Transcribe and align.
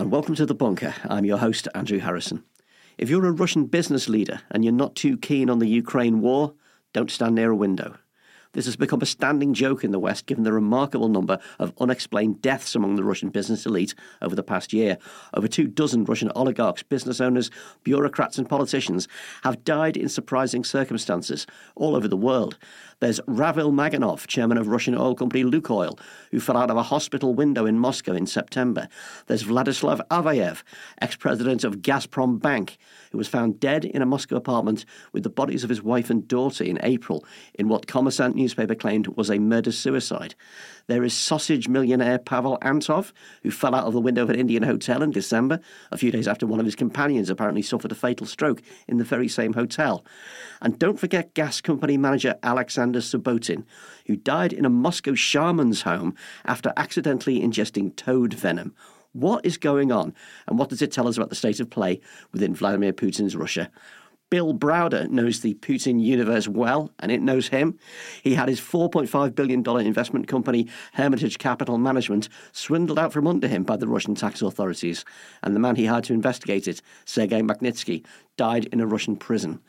and 0.00 0.10
welcome 0.10 0.34
to 0.34 0.46
The 0.46 0.54
Bunker. 0.54 0.94
I'm 1.10 1.26
your 1.26 1.36
host, 1.36 1.68
Andrew 1.74 1.98
Harrison. 1.98 2.42
If 2.96 3.10
you're 3.10 3.26
a 3.26 3.32
Russian 3.32 3.66
business 3.66 4.08
leader 4.08 4.40
and 4.50 4.64
you're 4.64 4.72
not 4.72 4.94
too 4.94 5.18
keen 5.18 5.50
on 5.50 5.58
the 5.58 5.68
Ukraine 5.68 6.22
war, 6.22 6.54
don't 6.94 7.10
stand 7.10 7.34
near 7.34 7.50
a 7.50 7.56
window. 7.56 7.98
This 8.52 8.64
has 8.64 8.76
become 8.76 9.02
a 9.02 9.06
standing 9.06 9.52
joke 9.52 9.84
in 9.84 9.92
the 9.92 9.98
West 9.98 10.24
given 10.24 10.42
the 10.42 10.54
remarkable 10.54 11.08
number 11.08 11.38
of 11.58 11.74
unexplained 11.78 12.40
deaths 12.40 12.74
among 12.74 12.96
the 12.96 13.04
Russian 13.04 13.28
business 13.28 13.66
elite 13.66 13.94
over 14.22 14.34
the 14.34 14.42
past 14.42 14.72
year. 14.72 14.96
Over 15.34 15.46
two 15.46 15.66
dozen 15.66 16.04
Russian 16.04 16.32
oligarchs, 16.34 16.82
business 16.82 17.20
owners, 17.20 17.50
bureaucrats, 17.84 18.38
and 18.38 18.48
politicians 18.48 19.06
have 19.44 19.64
died 19.64 19.98
in 19.98 20.08
surprising 20.08 20.64
circumstances 20.64 21.46
all 21.76 21.94
over 21.94 22.08
the 22.08 22.16
world. 22.16 22.56
There's 23.00 23.18
Ravil 23.26 23.72
Maganov, 23.72 24.26
chairman 24.26 24.58
of 24.58 24.68
Russian 24.68 24.94
oil 24.94 25.14
company 25.14 25.42
Lukoil, 25.42 25.98
who 26.30 26.38
fell 26.38 26.58
out 26.58 26.70
of 26.70 26.76
a 26.76 26.82
hospital 26.82 27.32
window 27.32 27.64
in 27.64 27.78
Moscow 27.78 28.12
in 28.12 28.26
September. 28.26 28.88
There's 29.26 29.44
Vladislav 29.44 30.02
Avayev, 30.10 30.62
ex 31.00 31.16
president 31.16 31.64
of 31.64 31.78
Gazprom 31.78 32.38
Bank, 32.38 32.76
who 33.10 33.16
was 33.16 33.26
found 33.26 33.58
dead 33.58 33.86
in 33.86 34.02
a 34.02 34.06
Moscow 34.06 34.36
apartment 34.36 34.84
with 35.14 35.22
the 35.22 35.30
bodies 35.30 35.64
of 35.64 35.70
his 35.70 35.82
wife 35.82 36.10
and 36.10 36.28
daughter 36.28 36.62
in 36.62 36.78
April 36.82 37.24
in 37.54 37.68
what 37.68 37.86
Kommersant 37.86 38.34
newspaper 38.34 38.74
claimed 38.74 39.06
was 39.06 39.30
a 39.30 39.38
murder 39.38 39.72
suicide. 39.72 40.34
There 40.90 41.04
is 41.04 41.14
sausage 41.14 41.68
millionaire 41.68 42.18
Pavel 42.18 42.58
Antov, 42.62 43.12
who 43.44 43.52
fell 43.52 43.76
out 43.76 43.84
of 43.84 43.92
the 43.92 44.00
window 44.00 44.24
of 44.24 44.30
an 44.30 44.34
Indian 44.40 44.64
hotel 44.64 45.04
in 45.04 45.12
December, 45.12 45.60
a 45.92 45.96
few 45.96 46.10
days 46.10 46.26
after 46.26 46.48
one 46.48 46.58
of 46.58 46.66
his 46.66 46.74
companions 46.74 47.30
apparently 47.30 47.62
suffered 47.62 47.92
a 47.92 47.94
fatal 47.94 48.26
stroke 48.26 48.60
in 48.88 48.98
the 48.98 49.04
very 49.04 49.28
same 49.28 49.52
hotel. 49.52 50.04
And 50.60 50.80
don't 50.80 50.98
forget 50.98 51.32
gas 51.34 51.60
company 51.60 51.96
manager 51.96 52.34
Alexander 52.42 52.98
Subbotin, 52.98 53.66
who 54.06 54.16
died 54.16 54.52
in 54.52 54.64
a 54.64 54.68
Moscow 54.68 55.14
shaman's 55.14 55.82
home 55.82 56.16
after 56.44 56.72
accidentally 56.76 57.40
ingesting 57.40 57.94
toad 57.94 58.34
venom. 58.34 58.74
What 59.12 59.46
is 59.46 59.58
going 59.58 59.92
on, 59.92 60.12
and 60.48 60.58
what 60.58 60.70
does 60.70 60.82
it 60.82 60.90
tell 60.90 61.06
us 61.06 61.16
about 61.16 61.28
the 61.28 61.36
state 61.36 61.60
of 61.60 61.70
play 61.70 62.00
within 62.32 62.52
Vladimir 62.52 62.92
Putin's 62.92 63.36
Russia? 63.36 63.70
Bill 64.30 64.54
Browder 64.54 65.10
knows 65.10 65.40
the 65.40 65.54
Putin 65.54 66.00
universe 66.00 66.46
well, 66.46 66.92
and 67.00 67.10
it 67.10 67.20
knows 67.20 67.48
him. 67.48 67.78
He 68.22 68.34
had 68.34 68.48
his 68.48 68.60
$4.5 68.60 69.34
billion 69.34 69.68
investment 69.84 70.28
company, 70.28 70.68
Hermitage 70.92 71.38
Capital 71.38 71.78
Management, 71.78 72.28
swindled 72.52 72.98
out 72.98 73.12
from 73.12 73.26
under 73.26 73.48
him 73.48 73.64
by 73.64 73.76
the 73.76 73.88
Russian 73.88 74.14
tax 74.14 74.40
authorities. 74.40 75.04
And 75.42 75.54
the 75.54 75.60
man 75.60 75.74
he 75.74 75.86
hired 75.86 76.04
to 76.04 76.14
investigate 76.14 76.68
it, 76.68 76.80
Sergei 77.04 77.42
Magnitsky, 77.42 78.06
died 78.36 78.66
in 78.66 78.80
a 78.80 78.86
Russian 78.86 79.16
prison. 79.16 79.60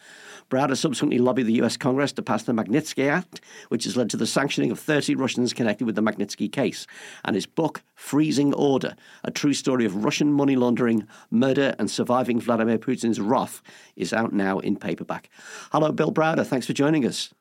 Browder 0.51 0.75
subsequently 0.75 1.17
lobbied 1.17 1.47
the 1.47 1.61
US 1.61 1.77
Congress 1.77 2.11
to 2.11 2.21
pass 2.21 2.43
the 2.43 2.51
Magnitsky 2.51 3.09
Act, 3.09 3.39
which 3.69 3.85
has 3.85 3.95
led 3.95 4.09
to 4.09 4.17
the 4.17 4.27
sanctioning 4.27 4.69
of 4.69 4.79
30 4.79 5.15
Russians 5.15 5.53
connected 5.53 5.85
with 5.85 5.95
the 5.95 6.03
Magnitsky 6.03 6.51
case. 6.51 6.85
And 7.23 7.35
his 7.35 7.45
book, 7.45 7.81
Freezing 7.95 8.53
Order, 8.53 8.95
a 9.23 9.31
true 9.31 9.53
story 9.53 9.85
of 9.85 10.03
Russian 10.03 10.33
money 10.33 10.57
laundering, 10.57 11.07
murder, 11.31 11.73
and 11.79 11.89
surviving 11.89 12.41
Vladimir 12.41 12.77
Putin's 12.77 13.21
wrath, 13.21 13.61
is 13.95 14.11
out 14.11 14.33
now 14.33 14.59
in 14.59 14.75
paperback. 14.75 15.29
Hello, 15.71 15.93
Bill 15.93 16.11
Browder. 16.11 16.45
Thanks 16.45 16.67
for 16.67 16.73
joining 16.73 17.05
us. 17.05 17.33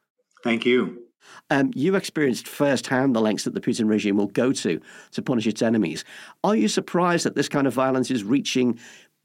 Thank 0.44 0.64
you. 0.64 1.02
Um, 1.50 1.72
you 1.74 1.96
experienced 1.96 2.46
firsthand 2.46 3.14
the 3.14 3.20
lengths 3.20 3.44
that 3.44 3.54
the 3.54 3.60
Putin 3.60 3.88
regime 3.88 4.16
will 4.16 4.28
go 4.28 4.52
to 4.52 4.80
to 5.12 5.22
punish 5.22 5.48
its 5.48 5.62
enemies. 5.62 6.04
Are 6.44 6.54
you 6.54 6.68
surprised 6.68 7.26
that 7.26 7.34
this 7.34 7.48
kind 7.48 7.66
of 7.66 7.74
violence 7.74 8.10
is 8.10 8.22
reaching 8.22 8.78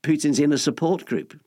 Putin's 0.03 0.39
inner 0.39 0.57
support 0.57 1.05
group? 1.05 1.39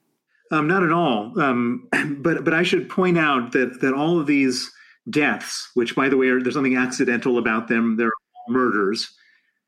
Um, 0.51 0.67
not 0.67 0.83
at 0.83 0.93
all. 0.93 1.39
Um, 1.41 1.89
but 2.19 2.45
but 2.45 2.55
I 2.55 2.63
should 2.63 2.89
point 2.89 3.19
out 3.19 3.53
that 3.53 3.81
that 3.81 3.95
all 3.95 4.19
of 4.19 4.27
these 4.27 4.71
deaths, 5.11 5.71
which 5.75 5.95
by 5.95 6.09
the 6.09 6.17
way, 6.17 6.29
are, 6.29 6.43
there's 6.43 6.57
nothing 6.57 6.77
accidental 6.77 7.39
about 7.39 7.69
them. 7.69 7.97
They're 7.97 8.13
murders. 8.49 9.15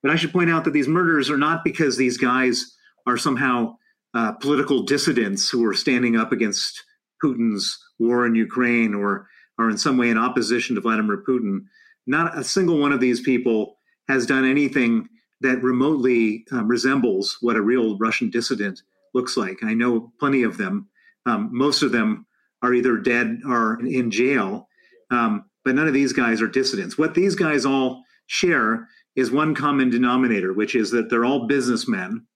But 0.03 0.11
I 0.11 0.17
should 0.17 0.33
point 0.33 0.51
out 0.51 0.65
that 0.65 0.73
these 0.73 0.89
murders 0.89 1.31
are 1.31 1.37
not 1.37 1.63
because 1.63 1.97
these 1.97 2.17
guys 2.17 2.75
are 3.07 3.19
somehow 3.19 3.77
uh, 4.15 4.33
political 4.33 4.83
dissidents 4.83 5.49
who 5.49 5.65
are 5.67 5.75
standing 5.75 6.17
up 6.17 6.33
against 6.33 6.83
Putin's 7.23 7.79
war 7.99 8.27
in 8.27 8.35
Ukraine 8.35 8.95
or 8.95 9.29
are 9.59 9.69
in 9.69 9.77
some 9.77 9.99
way 9.99 10.09
in 10.11 10.17
opposition 10.17 10.75
to 10.75 10.81
Vladimir 10.81 11.23
Putin. 11.27 11.67
Not 12.07 12.37
a 12.37 12.43
single 12.43 12.79
one 12.79 12.93
of 12.93 13.01
these 13.01 13.21
people 13.21 13.77
has 14.09 14.27
done 14.27 14.45
anything 14.45 15.09
that 15.43 15.63
remotely 15.63 16.45
um, 16.51 16.67
resembles 16.67 17.37
what 17.41 17.57
a 17.57 17.63
real 17.63 17.97
Russian 17.99 18.31
dissident 18.31 18.83
looks 19.15 19.37
like. 19.37 19.59
I 19.63 19.75
know 19.75 20.13
plenty 20.19 20.43
of 20.43 20.57
them. 20.57 20.89
Um, 21.27 21.51
most 21.53 21.83
of 21.83 21.93
them 21.93 22.27
are 22.63 22.75
either 22.75 22.97
dead 22.97 23.41
or 23.47 23.81
in 23.85 24.11
jail, 24.11 24.69
um, 25.11 25.45
but 25.65 25.75
none 25.75 25.89
of 25.89 25.95
these 25.95 26.13
guys 26.13 26.41
are 26.41 26.49
dissidents. 26.49 26.97
What 26.97 27.15
these 27.15 27.35
guys 27.35 27.65
all 27.65 28.05
share 28.27 28.89
is 29.17 29.31
one 29.31 29.55
common 29.55 29.91
denominator, 29.91 30.53
which 30.53 30.75
is 30.75 30.91
that 30.93 31.11
they're 31.11 31.25
all 31.25 31.47
businessmen. 31.47 32.27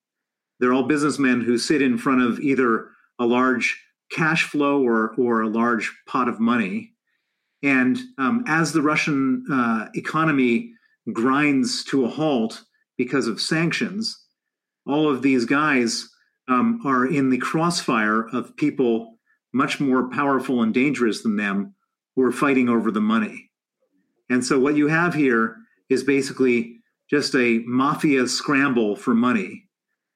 They're 0.61 0.73
all 0.73 0.83
businessmen 0.85 1.41
who 1.41 1.59
sit 1.59 1.83
in 1.83 1.99
front 1.99 2.23
of 2.23 2.41
either 2.41 2.89
a 3.19 3.27
large 3.27 3.81
cash 4.11 4.45
flow 4.45 4.83
or, 4.83 5.15
or 5.17 5.43
a 5.43 5.49
large 5.49 5.93
pot 6.07 6.29
of 6.29 6.41
money. 6.41 6.93
And 7.63 7.99
um, 8.19 8.45
as 8.47 8.73
the 8.73 8.83
Russian 8.83 9.45
uh, 9.51 9.89
economy 9.95 10.73
grinds 11.13 11.85
to 11.85 12.05
a 12.05 12.09
halt 12.09 12.63
because 12.97 13.27
of 13.27 13.41
sanctions, 13.41 14.19
all 14.87 15.11
of 15.11 15.23
these 15.23 15.45
guys 15.45 16.09
um, 16.49 16.81
are 16.85 17.07
in 17.07 17.31
the 17.31 17.39
crossfire 17.39 18.29
of 18.29 18.57
people 18.57 19.19
much 19.53 19.81
more 19.81 20.11
powerful 20.11 20.63
and 20.63 20.75
dangerous 20.75 21.23
than 21.23 21.37
them 21.37 21.75
who 22.15 22.23
are 22.23 22.33
fighting 22.33 22.69
over 22.69 22.91
the 22.91 23.01
money. 23.01 23.51
And 24.29 24.45
so 24.45 24.59
what 24.59 24.77
you 24.77 24.89
have 24.89 25.15
here 25.15 25.57
is 25.89 26.03
basically 26.03 26.81
just 27.11 27.35
a 27.35 27.63
mafia 27.67 28.27
scramble 28.27 28.97
for 28.97 29.15
money 29.15 29.69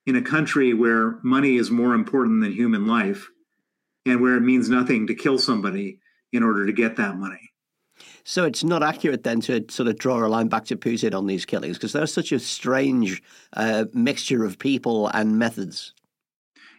in 0.07 0.17
a 0.17 0.23
country 0.23 0.75
where 0.75 1.19
money 1.23 1.57
is 1.57 1.71
more 1.71 1.95
important 1.95 2.43
than 2.43 2.53
human 2.53 2.87
life 2.87 3.29
and 4.07 4.21
where 4.21 4.37
it 4.37 4.41
means 4.41 4.69
nothing 4.69 5.07
to 5.07 5.15
kill 5.15 5.39
somebody 5.39 6.01
in 6.33 6.43
order 6.43 6.67
to 6.67 6.73
get 6.73 6.97
that 6.97 7.17
money. 7.17 7.51
So 8.25 8.45
it's 8.45 8.65
not 8.65 8.83
accurate 8.83 9.23
then 9.23 9.41
to 9.43 9.65
sort 9.69 9.89
of 9.89 9.99
draw 9.99 10.25
a 10.25 10.29
line 10.29 10.49
back 10.49 10.65
to 10.67 10.77
Putin 10.77 11.15
on 11.15 11.27
these 11.27 11.45
killings 11.45 11.77
because 11.77 11.93
they're 11.93 12.07
such 12.07 12.33
a 12.33 12.39
strange 12.39 13.23
uh, 13.55 13.87
mixture 13.93 14.45
of 14.45 14.59
people 14.59 15.09
and 15.09 15.39
methods 15.39 15.95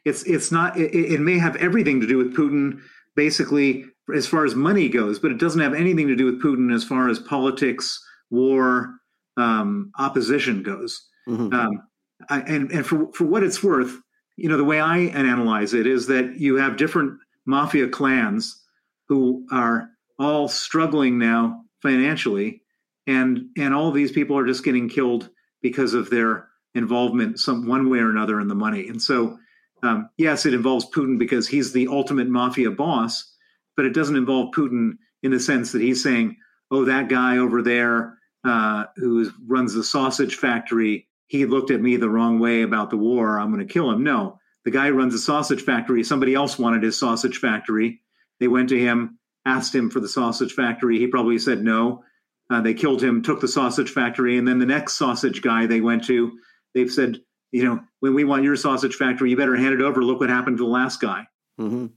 it's 0.06 0.24
it's 0.24 0.52
not 0.52 0.78
it, 0.78 0.94
it 0.94 1.20
may 1.20 1.38
have 1.38 1.56
everything 1.58 2.00
to 2.02 2.08
do 2.08 2.18
with 2.18 2.36
Putin 2.36 2.82
basically 3.16 3.86
as 4.16 4.28
far 4.28 4.46
as 4.46 4.56
money 4.56 4.90
goes, 4.90 5.20
but 5.20 5.32
it 5.32 5.38
doesn't 5.38 5.62
have 5.62 5.74
anything 5.74 6.08
to 6.08 6.16
do 6.16 6.26
with 6.26 6.42
Putin 6.42 6.74
as 6.74 6.84
far 6.84 7.10
as 7.10 7.20
politics, 7.20 8.04
war, 8.30 8.96
um, 9.38 9.92
opposition 10.00 10.64
goes. 10.64 11.08
Mm-hmm. 11.28 11.54
Um, 11.54 11.84
I, 12.30 12.42
and 12.42 12.72
and 12.72 12.86
for 12.86 13.12
for 13.14 13.26
what 13.26 13.44
it's 13.44 13.64
worth, 13.64 13.98
you 14.36 14.50
know, 14.50 14.58
the 14.58 14.64
way 14.64 14.80
I 14.80 14.98
analyze 14.98 15.74
it 15.74 15.88
is 15.88 16.08
that 16.08 16.40
you 16.40 16.56
have 16.56 16.78
different 16.78 17.20
mafia 17.46 17.88
clans 17.88 18.62
who 19.08 19.46
are 19.52 19.90
all 20.18 20.48
struggling 20.48 21.18
now 21.18 21.64
financially, 21.82 22.62
and 23.08 23.46
and 23.58 23.74
all 23.74 23.92
these 23.92 24.12
people 24.12 24.38
are 24.38 24.46
just 24.46 24.64
getting 24.64 24.90
killed 24.90 25.30
because 25.62 25.94
of 25.94 26.10
their 26.10 26.48
involvement 26.76 27.40
some 27.40 27.68
one 27.68 27.90
way 27.90 28.00
or 28.00 28.10
another 28.10 28.40
in 28.40 28.48
the 28.48 28.56
money. 28.56 28.88
And 28.88 29.02
so 29.02 29.38
um, 29.84 30.10
yes, 30.18 30.46
it 30.46 30.54
involves 30.54 30.90
Putin 30.90 31.18
because 31.18 31.48
he's 31.48 31.72
the 31.72 31.88
ultimate 31.88 32.28
mafia 32.28 32.72
boss, 32.72 33.36
but 33.76 33.86
it 33.86 33.94
doesn't 33.94 34.16
involve 34.16 34.54
Putin 34.54 34.92
in 35.24 35.32
the 35.32 35.40
sense 35.40 35.72
that 35.72 35.82
he's 35.82 36.04
saying, 36.04 36.36
"Oh, 36.72 36.86
that 36.86 37.10
guy 37.10 37.38
over 37.38 37.62
there 37.62 38.18
uh, 38.44 38.86
who 38.96 39.32
runs 39.46 39.74
the 39.74 39.84
sausage 39.84 40.36
factory, 40.36 41.08
he 41.28 41.46
looked 41.46 41.72
at 41.72 41.82
me 41.82 41.96
the 41.96 42.10
wrong 42.10 42.40
way 42.40 42.62
about 42.64 42.90
the 42.90 42.98
war. 42.98 43.40
I'm 43.40 43.54
going 43.54 43.66
to 43.66 43.74
kill 43.74 43.90
him." 43.92 44.04
No, 44.04 44.40
the 44.66 44.72
guy 44.72 44.88
who 44.88 44.94
runs 44.94 45.14
the 45.14 45.20
sausage 45.20 45.62
factory. 45.62 46.04
Somebody 46.04 46.34
else 46.34 46.60
wanted 46.60 46.84
his 46.84 47.00
sausage 47.00 47.38
factory. 47.38 48.02
They 48.40 48.48
went 48.48 48.70
to 48.70 48.80
him, 48.80 49.20
asked 49.46 49.74
him 49.74 49.90
for 49.90 50.00
the 50.00 50.10
sausage 50.10 50.54
factory. 50.54 51.00
He 51.00 51.08
probably 51.08 51.40
said 51.40 51.64
no. 51.64 52.04
Uh, 52.50 52.62
they 52.62 52.74
killed 52.74 53.04
him, 53.04 53.22
took 53.22 53.40
the 53.40 53.48
sausage 53.48 53.92
factory, 53.92 54.38
and 54.38 54.48
then 54.48 54.60
the 54.60 54.66
next 54.66 54.96
sausage 54.96 55.42
guy 55.42 55.68
they 55.68 55.82
went 55.82 56.04
to, 56.06 56.32
they've 56.74 56.92
said, 56.92 57.22
you 57.52 57.64
know, 57.64 57.80
when 58.00 58.14
we 58.14 58.24
want 58.24 58.44
your 58.44 58.56
sausage 58.56 58.96
factory, 58.96 59.30
you 59.30 59.38
better 59.38 59.56
hand 59.56 59.74
it 59.74 59.82
over. 59.82 60.04
Look 60.04 60.20
what 60.20 60.30
happened 60.30 60.58
to 60.58 60.64
the 60.64 60.70
last 60.70 61.02
guy. 61.02 61.28
Mm-hmm. 61.60 61.88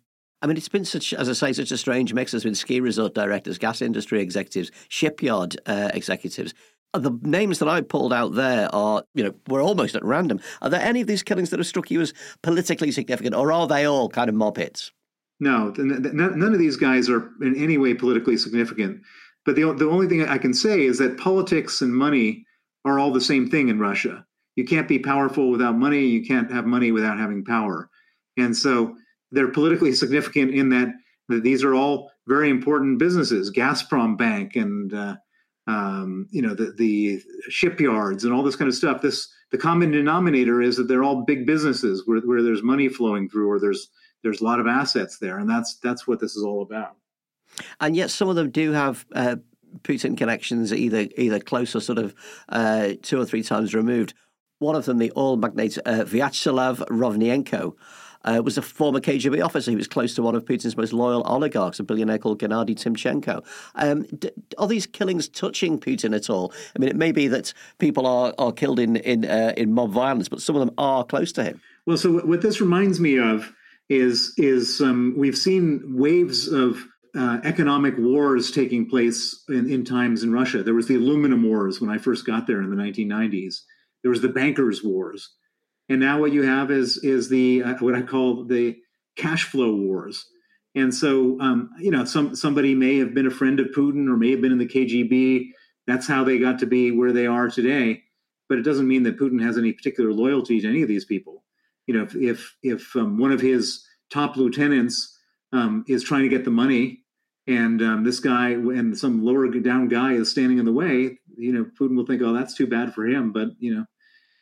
I 0.41 0.47
mean, 0.47 0.57
it's 0.57 0.69
been 0.69 0.85
such, 0.85 1.15
as 1.15 1.29
I 1.29 1.35
say, 1.35 1.53
such 1.53 1.71
a 1.71 1.79
strange 1.79 2.13
mix. 2.13 2.33
There's 2.33 2.43
been 2.43 2.55
ski 2.55 2.81
resort 2.81 3.15
directors, 3.15 3.59
gas 3.59 3.81
industry 3.81 4.21
executives, 4.21 4.73
shipyard 4.89 5.57
uh, 5.67 5.91
executives. 5.95 6.53
The 6.95 7.17
names 7.23 7.61
that 7.61 7.69
I 7.69 7.81
pulled 7.81 8.13
out 8.13 8.35
there 8.35 8.69
are, 8.75 9.05
you 9.15 9.25
know, 9.25 9.35
were 9.49 9.63
almost 9.63 9.95
at 9.95 10.05
random. 10.05 10.41
Are 10.61 10.69
there 10.69 10.81
any 10.81 11.01
of 11.01 11.07
these 11.07 11.23
killings 11.23 11.51
that 11.51 11.61
have 11.61 11.67
struck 11.67 11.91
you 11.91 12.01
as 12.01 12.13
politically 12.43 12.91
significant, 12.91 13.37
or 13.37 13.53
are 13.53 13.67
they 13.67 13.85
all 13.87 14.09
kind 14.09 14.29
of 14.29 14.35
mob 14.35 14.57
hits? 14.57 14.93
No, 15.39 15.73
none 15.77 16.53
of 16.53 16.59
these 16.59 16.77
guys 16.77 17.09
are 17.09 17.31
in 17.41 17.57
any 17.57 17.79
way 17.79 17.95
politically 17.95 18.37
significant. 18.37 19.01
But 19.45 19.57
the, 19.57 19.73
the 19.73 19.89
only 19.89 20.07
thing 20.07 20.25
I 20.25 20.39
can 20.39 20.55
say 20.55 20.83
is 20.83 20.99
that 20.99 21.19
politics 21.19 21.83
and 21.83 21.95
money 21.95 22.45
are 22.85 22.99
all 22.99 23.13
the 23.13 23.21
same 23.21 23.49
thing 23.49 23.69
in 23.69 23.79
Russia 23.79 24.25
you 24.57 24.65
can't 24.65 24.89
be 24.89 24.99
powerful 24.99 25.51
without 25.51 25.77
money. 25.77 26.07
You 26.07 26.25
can't 26.25 26.51
have 26.51 26.67
money 26.67 26.93
without 26.93 27.19
having 27.19 27.45
power. 27.45 27.89
And 28.37 28.57
so 28.57 28.97
they're 29.31 29.51
politically 29.51 29.93
significant 29.93 30.55
in 30.55 30.69
that, 30.71 30.89
that 31.29 31.43
these 31.43 31.65
are 31.65 31.75
all 31.75 32.11
very 32.27 32.51
important 32.51 32.99
businesses. 32.99 33.51
Gazprom 33.51 34.17
Bank 34.17 34.57
and 34.57 34.93
uh, 34.93 35.17
um, 35.67 36.27
you 36.31 36.43
know, 36.43 36.55
the, 36.55 36.75
the 36.77 37.23
shipyards 37.49 38.25
and 38.25 38.33
all 38.33 38.43
this 38.43 38.57
kind 38.57 38.69
of 38.69 38.75
stuff. 38.75 39.01
This 39.01 39.29
the 39.51 39.59
common 39.59 39.91
denominator 39.91 40.63
is 40.63 40.77
that 40.77 40.85
they're 40.85 41.05
all 41.05 41.25
big 41.25 41.47
businesses 41.47 42.03
where, 42.07 42.21
where 42.21 42.43
there's 42.43 42.63
money 42.63 42.89
flowing 42.89 43.29
through 43.29 43.49
or 43.49 43.61
there's 43.61 43.89
there's 44.23 44.41
a 44.41 44.45
lot 44.45 44.61
of 44.61 44.67
assets 44.67 45.19
there, 45.19 45.39
and 45.39 45.49
that's 45.49 45.77
that's 45.83 46.07
what 46.07 46.21
this 46.21 46.37
is 46.37 46.45
all 46.45 46.63
about. 46.63 46.97
And 47.81 47.97
yet, 47.97 48.11
some 48.11 48.29
of 48.29 48.37
them 48.37 48.51
do 48.51 48.73
have 48.73 49.05
uh, 49.15 49.37
Putin 49.83 50.17
connections, 50.17 50.73
either 50.73 51.09
either 51.17 51.41
close 51.41 51.75
or 51.77 51.81
sort 51.81 51.99
of 51.99 52.15
uh, 52.49 52.91
two 53.03 53.21
or 53.21 53.25
three 53.25 53.43
times 53.43 53.75
removed. 53.75 54.15
One 54.62 54.76
of 54.76 54.85
them, 54.85 54.99
the 54.99 55.12
oil 55.17 55.37
magnate 55.37 55.76
uh, 55.79 56.05
Vyacheslav 56.05 56.87
Rovneiko, 56.88 57.75
uh, 58.25 58.41
was 58.44 58.56
a 58.56 58.62
former 58.62 59.00
KGB 59.00 59.44
officer. 59.44 59.73
He 59.73 59.76
was 59.76 59.88
close 59.88 60.14
to 60.14 60.23
one 60.23 60.37
of 60.37 60.44
Putin's 60.44 60.76
most 60.76 60.93
loyal 60.93 61.23
oligarchs, 61.23 61.81
a 61.81 61.82
billionaire 61.82 62.19
called 62.19 62.38
Gennady 62.38 62.76
Timchenko. 62.76 63.44
Um, 63.75 64.05
d- 64.05 64.31
are 64.59 64.69
these 64.69 64.87
killings 64.87 65.29
touching 65.29 65.81
Putin 65.81 66.14
at 66.14 66.31
all? 66.31 66.53
I 66.76 66.79
mean, 66.79 66.88
it 66.88 66.94
may 66.94 67.11
be 67.11 67.26
that 67.26 67.53
people 67.81 68.06
are, 68.06 68.32
are 68.38 68.53
killed 68.53 68.79
in 68.79 68.94
in, 68.97 69.25
uh, 69.25 69.53
in 69.56 69.73
mob 69.73 69.91
violence, 69.91 70.29
but 70.29 70.41
some 70.41 70.55
of 70.55 70.61
them 70.61 70.73
are 70.79 71.05
close 71.05 71.32
to 71.32 71.43
him. 71.43 71.61
Well, 71.85 71.97
so 71.97 72.20
what 72.20 72.43
this 72.43 72.61
reminds 72.61 73.00
me 73.00 73.19
of 73.19 73.53
is 73.88 74.32
is 74.37 74.81
um, 74.81 75.15
we've 75.17 75.37
seen 75.37 75.97
waves 75.97 76.47
of 76.47 76.87
uh, 77.19 77.41
economic 77.43 77.99
wars 77.99 78.53
taking 78.53 78.88
place 78.88 79.43
in, 79.49 79.69
in, 79.69 79.85
times 79.85 80.23
in 80.23 80.32
Russia. 80.32 80.62
There 80.62 80.73
was 80.73 80.87
the 80.87 80.94
aluminum 80.94 81.43
wars 81.43 81.81
when 81.81 81.91
I 81.91 81.99
first 81.99 82.25
got 82.25 82.47
there 82.47 82.62
in 82.62 82.70
the 82.70 82.76
1990s. 82.76 83.62
There 84.03 84.11
was 84.11 84.21
the 84.21 84.29
bankers' 84.29 84.83
wars, 84.83 85.31
and 85.89 86.01
now 86.01 86.21
what 86.21 86.33
you 86.33 86.43
have 86.43 86.71
is 86.71 86.99
is 86.99 87.29
the 87.29 87.63
uh, 87.63 87.75
what 87.81 87.95
I 87.95 88.03
call 88.03 88.45
the 88.45 88.77
cash 89.17 89.45
flow 89.45 89.75
wars. 89.75 90.27
And 90.75 90.95
so, 90.95 91.39
um, 91.41 91.71
you 91.79 91.91
know, 91.91 92.05
some 92.05 92.35
somebody 92.35 92.75
may 92.75 92.99
have 92.99 93.15
been 93.15 93.27
a 93.27 93.31
friend 93.31 93.61
of 93.61 93.69
Putin 93.69 94.09
or 94.09 94.17
may 94.17 94.31
have 94.31 94.41
been 94.41 94.53
in 94.53 94.59
the 94.59 94.67
KGB. 94.67 95.51
That's 95.87 96.07
how 96.07 96.25
they 96.25 96.39
got 96.39 96.59
to 96.61 96.67
be 96.67 96.91
where 96.91 97.13
they 97.13 97.27
are 97.27 97.49
today. 97.49 98.03
But 98.49 98.59
it 98.59 98.63
doesn't 98.63 98.89
mean 98.89 99.03
that 99.05 99.19
Putin 99.19 99.43
has 99.43 99.59
any 99.59 99.73
particular 99.73 100.13
loyalty 100.13 100.61
to 100.61 100.69
any 100.69 100.83
of 100.83 100.89
these 100.89 101.05
people. 101.05 101.45
You 101.87 101.95
know, 101.95 102.05
if 102.05 102.15
if, 102.15 102.57
if 102.63 102.97
um, 102.97 103.19
one 103.19 103.33
of 103.33 103.41
his 103.41 103.85
top 104.11 104.37
lieutenants 104.37 105.19
um, 105.53 105.85
is 105.89 106.03
trying 106.03 106.23
to 106.23 106.29
get 106.29 106.45
the 106.45 106.51
money, 106.51 107.03
and 107.47 107.83
um, 107.83 108.05
this 108.05 108.21
guy 108.21 108.51
and 108.51 108.97
some 108.97 109.25
lower 109.25 109.49
down 109.49 109.89
guy 109.89 110.13
is 110.13 110.31
standing 110.31 110.59
in 110.59 110.65
the 110.65 110.73
way, 110.73 111.19
you 111.37 111.53
know, 111.53 111.67
Putin 111.79 111.97
will 111.97 112.07
think, 112.07 112.23
"Oh, 112.23 112.33
that's 112.33 112.55
too 112.55 112.67
bad 112.67 112.95
for 112.95 113.07
him," 113.07 113.33
but 113.33 113.49
you 113.59 113.75
know, 113.75 113.85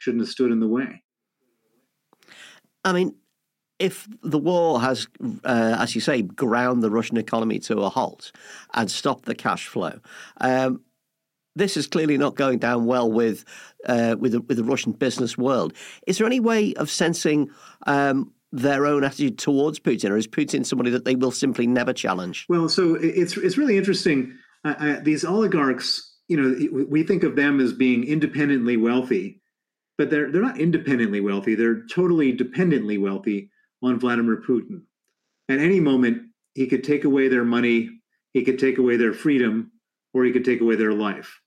shouldn't 0.00 0.22
have 0.22 0.30
stood 0.30 0.50
in 0.50 0.58
the 0.58 0.66
way. 0.66 1.02
I 2.84 2.92
mean, 2.92 3.14
if 3.78 4.08
the 4.22 4.38
war 4.38 4.80
has, 4.80 5.06
uh, 5.44 5.76
as 5.78 5.94
you 5.94 6.00
say, 6.00 6.22
ground 6.22 6.82
the 6.82 6.90
Russian 6.90 7.16
economy 7.16 7.58
to 7.60 7.80
a 7.80 7.88
halt 7.88 8.32
and 8.74 8.90
stopped 8.90 9.26
the 9.26 9.34
cash 9.34 9.66
flow, 9.66 10.00
um, 10.40 10.82
this 11.54 11.76
is 11.76 11.86
clearly 11.86 12.16
not 12.16 12.36
going 12.36 12.58
down 12.58 12.86
well 12.86 13.10
with 13.10 13.44
uh, 13.86 14.16
with 14.18 14.32
the, 14.32 14.40
with 14.40 14.56
the 14.56 14.64
Russian 14.64 14.92
business 14.92 15.36
world. 15.36 15.72
Is 16.06 16.18
there 16.18 16.26
any 16.26 16.40
way 16.40 16.74
of 16.74 16.90
sensing? 16.90 17.50
Um, 17.86 18.32
their 18.52 18.84
own 18.84 19.04
attitude 19.04 19.38
towards 19.38 19.78
Putin, 19.78 20.10
or 20.10 20.16
is 20.16 20.26
Putin 20.26 20.66
somebody 20.66 20.90
that 20.90 21.04
they 21.04 21.14
will 21.14 21.30
simply 21.30 21.68
never 21.68 21.92
challenge? 21.92 22.46
Well, 22.48 22.68
so 22.68 22.96
it's 22.96 23.36
it's 23.36 23.56
really 23.56 23.76
interesting. 23.76 24.36
these 25.04 25.24
oligarchs, 25.24 26.18
you 26.26 26.36
know, 26.36 26.84
we 26.88 27.04
think 27.04 27.22
of 27.22 27.36
them 27.36 27.60
as 27.60 27.72
being 27.72 28.02
independently 28.02 28.76
wealthy, 28.76 29.40
but 30.00 30.08
they're 30.08 30.32
they're 30.32 30.40
not 30.40 30.58
independently 30.58 31.20
wealthy. 31.20 31.54
They're 31.54 31.82
totally 31.86 32.32
dependently 32.32 32.96
wealthy 32.96 33.50
on 33.82 34.00
Vladimir 34.00 34.40
Putin. 34.40 34.84
At 35.50 35.58
any 35.58 35.78
moment, 35.78 36.22
he 36.54 36.68
could 36.68 36.84
take 36.84 37.04
away 37.04 37.28
their 37.28 37.44
money, 37.44 37.90
he 38.32 38.42
could 38.42 38.58
take 38.58 38.78
away 38.78 38.96
their 38.96 39.12
freedom, 39.12 39.72
or 40.14 40.24
he 40.24 40.32
could 40.32 40.46
take 40.46 40.62
away 40.62 40.76
their 40.76 40.94
life. 40.94 41.38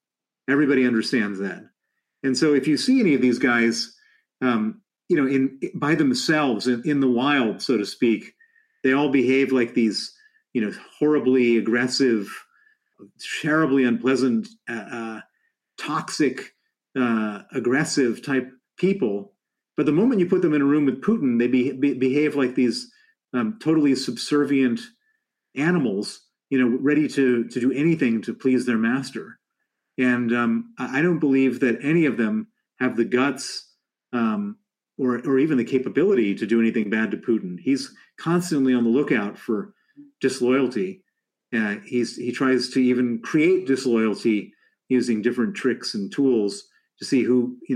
Everybody 0.47 0.85
understands 0.85 1.39
that. 1.39 1.63
And 2.21 2.37
so, 2.37 2.53
if 2.53 2.67
you 2.67 2.77
see 2.77 2.99
any 2.99 3.15
of 3.15 3.21
these 3.21 3.39
guys, 3.39 3.91
um, 4.39 4.83
you 5.09 5.17
know, 5.17 5.27
in 5.27 5.59
by 5.73 5.95
themselves 5.95 6.67
in, 6.67 6.83
in 6.85 6.99
the 6.99 7.09
wild, 7.09 7.59
so 7.59 7.75
to 7.75 7.87
speak, 7.87 8.35
they 8.83 8.93
all 8.93 9.09
behave 9.09 9.51
like 9.51 9.73
these, 9.73 10.15
you 10.53 10.61
know, 10.61 10.71
horribly 10.99 11.57
aggressive, 11.57 12.29
terribly 13.41 13.83
unpleasant, 13.83 14.47
uh, 14.69 14.73
uh, 14.73 15.21
toxic, 15.79 16.53
uh, 16.99 17.41
aggressive 17.53 18.23
type 18.25 18.51
people. 18.77 19.33
But 19.75 19.85
the 19.85 19.91
moment 19.91 20.19
you 20.19 20.27
put 20.27 20.41
them 20.41 20.53
in 20.53 20.61
a 20.61 20.65
room 20.65 20.85
with 20.85 21.01
Putin, 21.01 21.39
they 21.39 21.47
be, 21.47 21.71
be, 21.71 21.93
behave 21.93 22.35
like 22.35 22.55
these 22.55 22.91
um, 23.33 23.57
totally 23.61 23.95
subservient 23.95 24.79
animals, 25.55 26.21
you 26.49 26.59
know, 26.59 26.77
ready 26.79 27.07
to 27.07 27.47
to 27.47 27.59
do 27.59 27.71
anything 27.71 28.21
to 28.23 28.33
please 28.33 28.65
their 28.65 28.77
master. 28.77 29.39
And 29.97 30.33
um, 30.33 30.73
I 30.77 31.01
don't 31.01 31.19
believe 31.19 31.59
that 31.59 31.79
any 31.83 32.05
of 32.05 32.17
them 32.17 32.47
have 32.79 32.95
the 32.95 33.05
guts 33.05 33.71
um, 34.11 34.57
or 34.97 35.17
or 35.27 35.39
even 35.39 35.57
the 35.57 35.63
capability 35.63 36.35
to 36.35 36.45
do 36.45 36.59
anything 36.59 36.89
bad 36.89 37.11
to 37.11 37.17
Putin. 37.17 37.59
He's 37.59 37.91
constantly 38.19 38.73
on 38.73 38.83
the 38.83 38.89
lookout 38.89 39.37
for 39.37 39.73
disloyalty. 40.21 41.03
Uh, 41.55 41.77
he's 41.85 42.15
he 42.15 42.31
tries 42.31 42.69
to 42.69 42.79
even 42.79 43.19
create 43.19 43.67
disloyalty 43.67 44.53
using 44.89 45.21
different 45.21 45.55
tricks 45.55 45.93
and 45.93 46.11
tools 46.11 46.67
to 47.03 47.09
see 47.09 47.23
who 47.23 47.57
you 47.67 47.75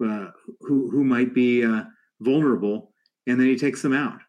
know 0.00 0.06
uh, 0.06 0.30
who 0.60 0.90
who 0.90 1.04
might 1.04 1.34
be 1.34 1.64
uh, 1.64 1.84
vulnerable, 2.20 2.92
and 3.26 3.40
then 3.40 3.46
he 3.46 3.56
takes 3.56 3.82
them 3.82 3.92
out. 3.92 4.20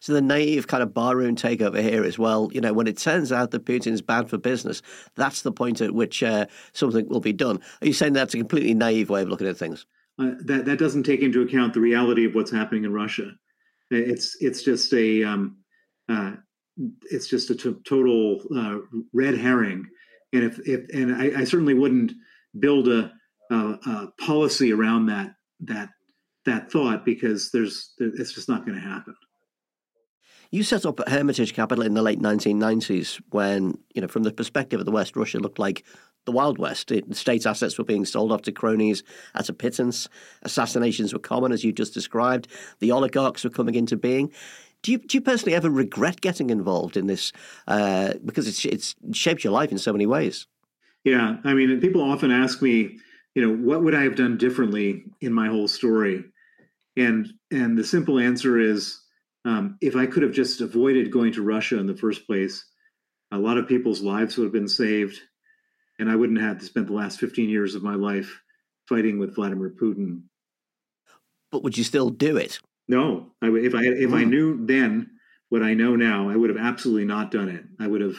So 0.00 0.12
the 0.12 0.20
naive 0.20 0.66
kind 0.66 0.82
of 0.82 0.92
barroom 0.92 1.34
takeover 1.34 1.82
here 1.82 2.04
as 2.04 2.18
well. 2.18 2.50
You 2.52 2.60
know, 2.60 2.74
when 2.74 2.86
it 2.86 2.98
turns 2.98 3.32
out 3.32 3.52
that 3.52 3.64
Putin's 3.64 4.02
bad 4.02 4.28
for 4.28 4.36
business, 4.36 4.82
that's 5.14 5.40
the 5.40 5.52
point 5.52 5.80
at 5.80 5.94
which 5.94 6.22
uh, 6.22 6.44
something 6.74 7.08
will 7.08 7.20
be 7.20 7.32
done. 7.32 7.58
Are 7.80 7.86
you 7.86 7.94
saying 7.94 8.12
that's 8.12 8.34
a 8.34 8.38
completely 8.38 8.74
naive 8.74 9.08
way 9.08 9.22
of 9.22 9.28
looking 9.28 9.46
at 9.46 9.56
things? 9.56 9.86
uh, 10.18 10.32
that 10.44 10.64
that 10.64 10.78
doesn't 10.78 11.02
take 11.04 11.20
into 11.20 11.42
account 11.42 11.74
the 11.74 11.80
reality 11.80 12.24
of 12.24 12.34
what's 12.34 12.50
happening 12.50 12.84
in 12.84 12.92
Russia. 12.92 13.32
It's 13.90 14.36
it's 14.40 14.62
just 14.62 14.92
a 14.92 15.24
um, 15.24 15.58
uh, 16.08 16.32
it's 17.10 17.28
just 17.28 17.50
a 17.50 17.54
t- 17.54 17.76
total 17.84 18.40
uh, 18.56 18.78
red 19.12 19.36
herring, 19.36 19.86
and 20.32 20.44
if, 20.44 20.58
if 20.66 20.88
and 20.94 21.14
I, 21.14 21.40
I 21.40 21.44
certainly 21.44 21.74
wouldn't 21.74 22.12
build 22.58 22.88
a, 22.88 23.12
a, 23.50 23.56
a, 23.56 24.12
policy 24.20 24.72
around 24.72 25.06
that 25.06 25.34
that 25.60 25.90
that 26.44 26.70
thought 26.70 27.04
because 27.04 27.50
there's 27.50 27.94
it's 27.98 28.32
just 28.32 28.48
not 28.48 28.66
going 28.66 28.76
to 28.76 28.86
happen. 28.86 29.14
You 30.50 30.62
set 30.62 30.86
up 30.86 31.00
Hermitage 31.08 31.52
Capital 31.52 31.84
in 31.84 31.94
the 31.94 32.02
late 32.02 32.20
1990s 32.20 33.20
when, 33.30 33.76
you 33.92 34.00
know, 34.00 34.06
from 34.06 34.22
the 34.22 34.32
perspective 34.32 34.78
of 34.78 34.86
the 34.86 34.92
West, 34.92 35.16
Russia 35.16 35.40
looked 35.40 35.58
like 35.58 35.84
the 36.26 36.32
Wild 36.32 36.58
West. 36.58 36.92
It, 36.92 37.16
state 37.16 37.44
assets 37.44 37.76
were 37.76 37.84
being 37.84 38.04
sold 38.04 38.30
off 38.30 38.42
to 38.42 38.52
cronies 38.52 39.02
at 39.34 39.48
a 39.48 39.52
pittance. 39.52 40.08
Assassinations 40.42 41.12
were 41.12 41.18
common, 41.18 41.50
as 41.50 41.64
you 41.64 41.72
just 41.72 41.92
described. 41.92 42.46
The 42.78 42.92
oligarchs 42.92 43.42
were 43.42 43.50
coming 43.50 43.74
into 43.74 43.96
being. 43.96 44.30
Do 44.82 44.92
you, 44.92 44.98
do 44.98 45.16
you 45.16 45.22
personally 45.22 45.56
ever 45.56 45.70
regret 45.70 46.20
getting 46.20 46.50
involved 46.50 46.96
in 46.96 47.08
this? 47.08 47.32
Uh, 47.66 48.14
because 48.24 48.46
it's, 48.46 48.64
it's 48.64 48.94
shaped 49.12 49.42
your 49.42 49.52
life 49.52 49.72
in 49.72 49.78
so 49.78 49.92
many 49.92 50.06
ways. 50.06 50.46
Yeah. 51.04 51.36
I 51.44 51.54
mean, 51.54 51.80
people 51.80 52.02
often 52.02 52.30
ask 52.30 52.62
me, 52.62 52.98
you 53.34 53.46
know, 53.46 53.54
what 53.54 53.82
would 53.82 53.94
I 53.94 54.02
have 54.02 54.16
done 54.16 54.38
differently 54.38 55.04
in 55.20 55.32
my 55.32 55.48
whole 55.48 55.68
story? 55.68 56.24
And 56.96 57.28
and 57.50 57.76
the 57.76 57.84
simple 57.84 58.18
answer 58.18 58.58
is, 58.58 59.00
um, 59.44 59.76
if 59.80 59.96
I 59.96 60.06
could 60.06 60.22
have 60.22 60.32
just 60.32 60.60
avoided 60.60 61.10
going 61.10 61.32
to 61.32 61.42
Russia 61.42 61.78
in 61.78 61.86
the 61.86 61.96
first 61.96 62.26
place, 62.26 62.64
a 63.32 63.38
lot 63.38 63.58
of 63.58 63.68
people's 63.68 64.00
lives 64.00 64.36
would 64.36 64.44
have 64.44 64.52
been 64.52 64.68
saved 64.68 65.20
and 65.98 66.10
I 66.10 66.16
wouldn't 66.16 66.40
have 66.40 66.58
to 66.58 66.64
spend 66.64 66.88
the 66.88 66.92
last 66.92 67.20
15 67.20 67.48
years 67.48 67.74
of 67.74 67.82
my 67.82 67.94
life 67.94 68.40
fighting 68.88 69.18
with 69.18 69.34
Vladimir 69.34 69.70
Putin. 69.70 70.22
But 71.50 71.62
would 71.62 71.78
you 71.78 71.84
still 71.84 72.10
do 72.10 72.36
it? 72.36 72.58
No, 72.88 73.32
I, 73.40 73.46
if 73.48 73.74
I 73.74 73.82
if. 73.84 74.12
I 74.12 74.24
hmm. 74.24 74.30
knew 74.30 74.66
then 74.66 75.10
what 75.48 75.62
I 75.62 75.74
know 75.74 75.96
now, 75.96 76.28
I 76.28 76.36
would 76.36 76.50
have 76.50 76.58
absolutely 76.58 77.06
not 77.06 77.30
done 77.30 77.48
it. 77.48 77.64
I 77.80 77.86
would 77.86 78.00
have. 78.00 78.16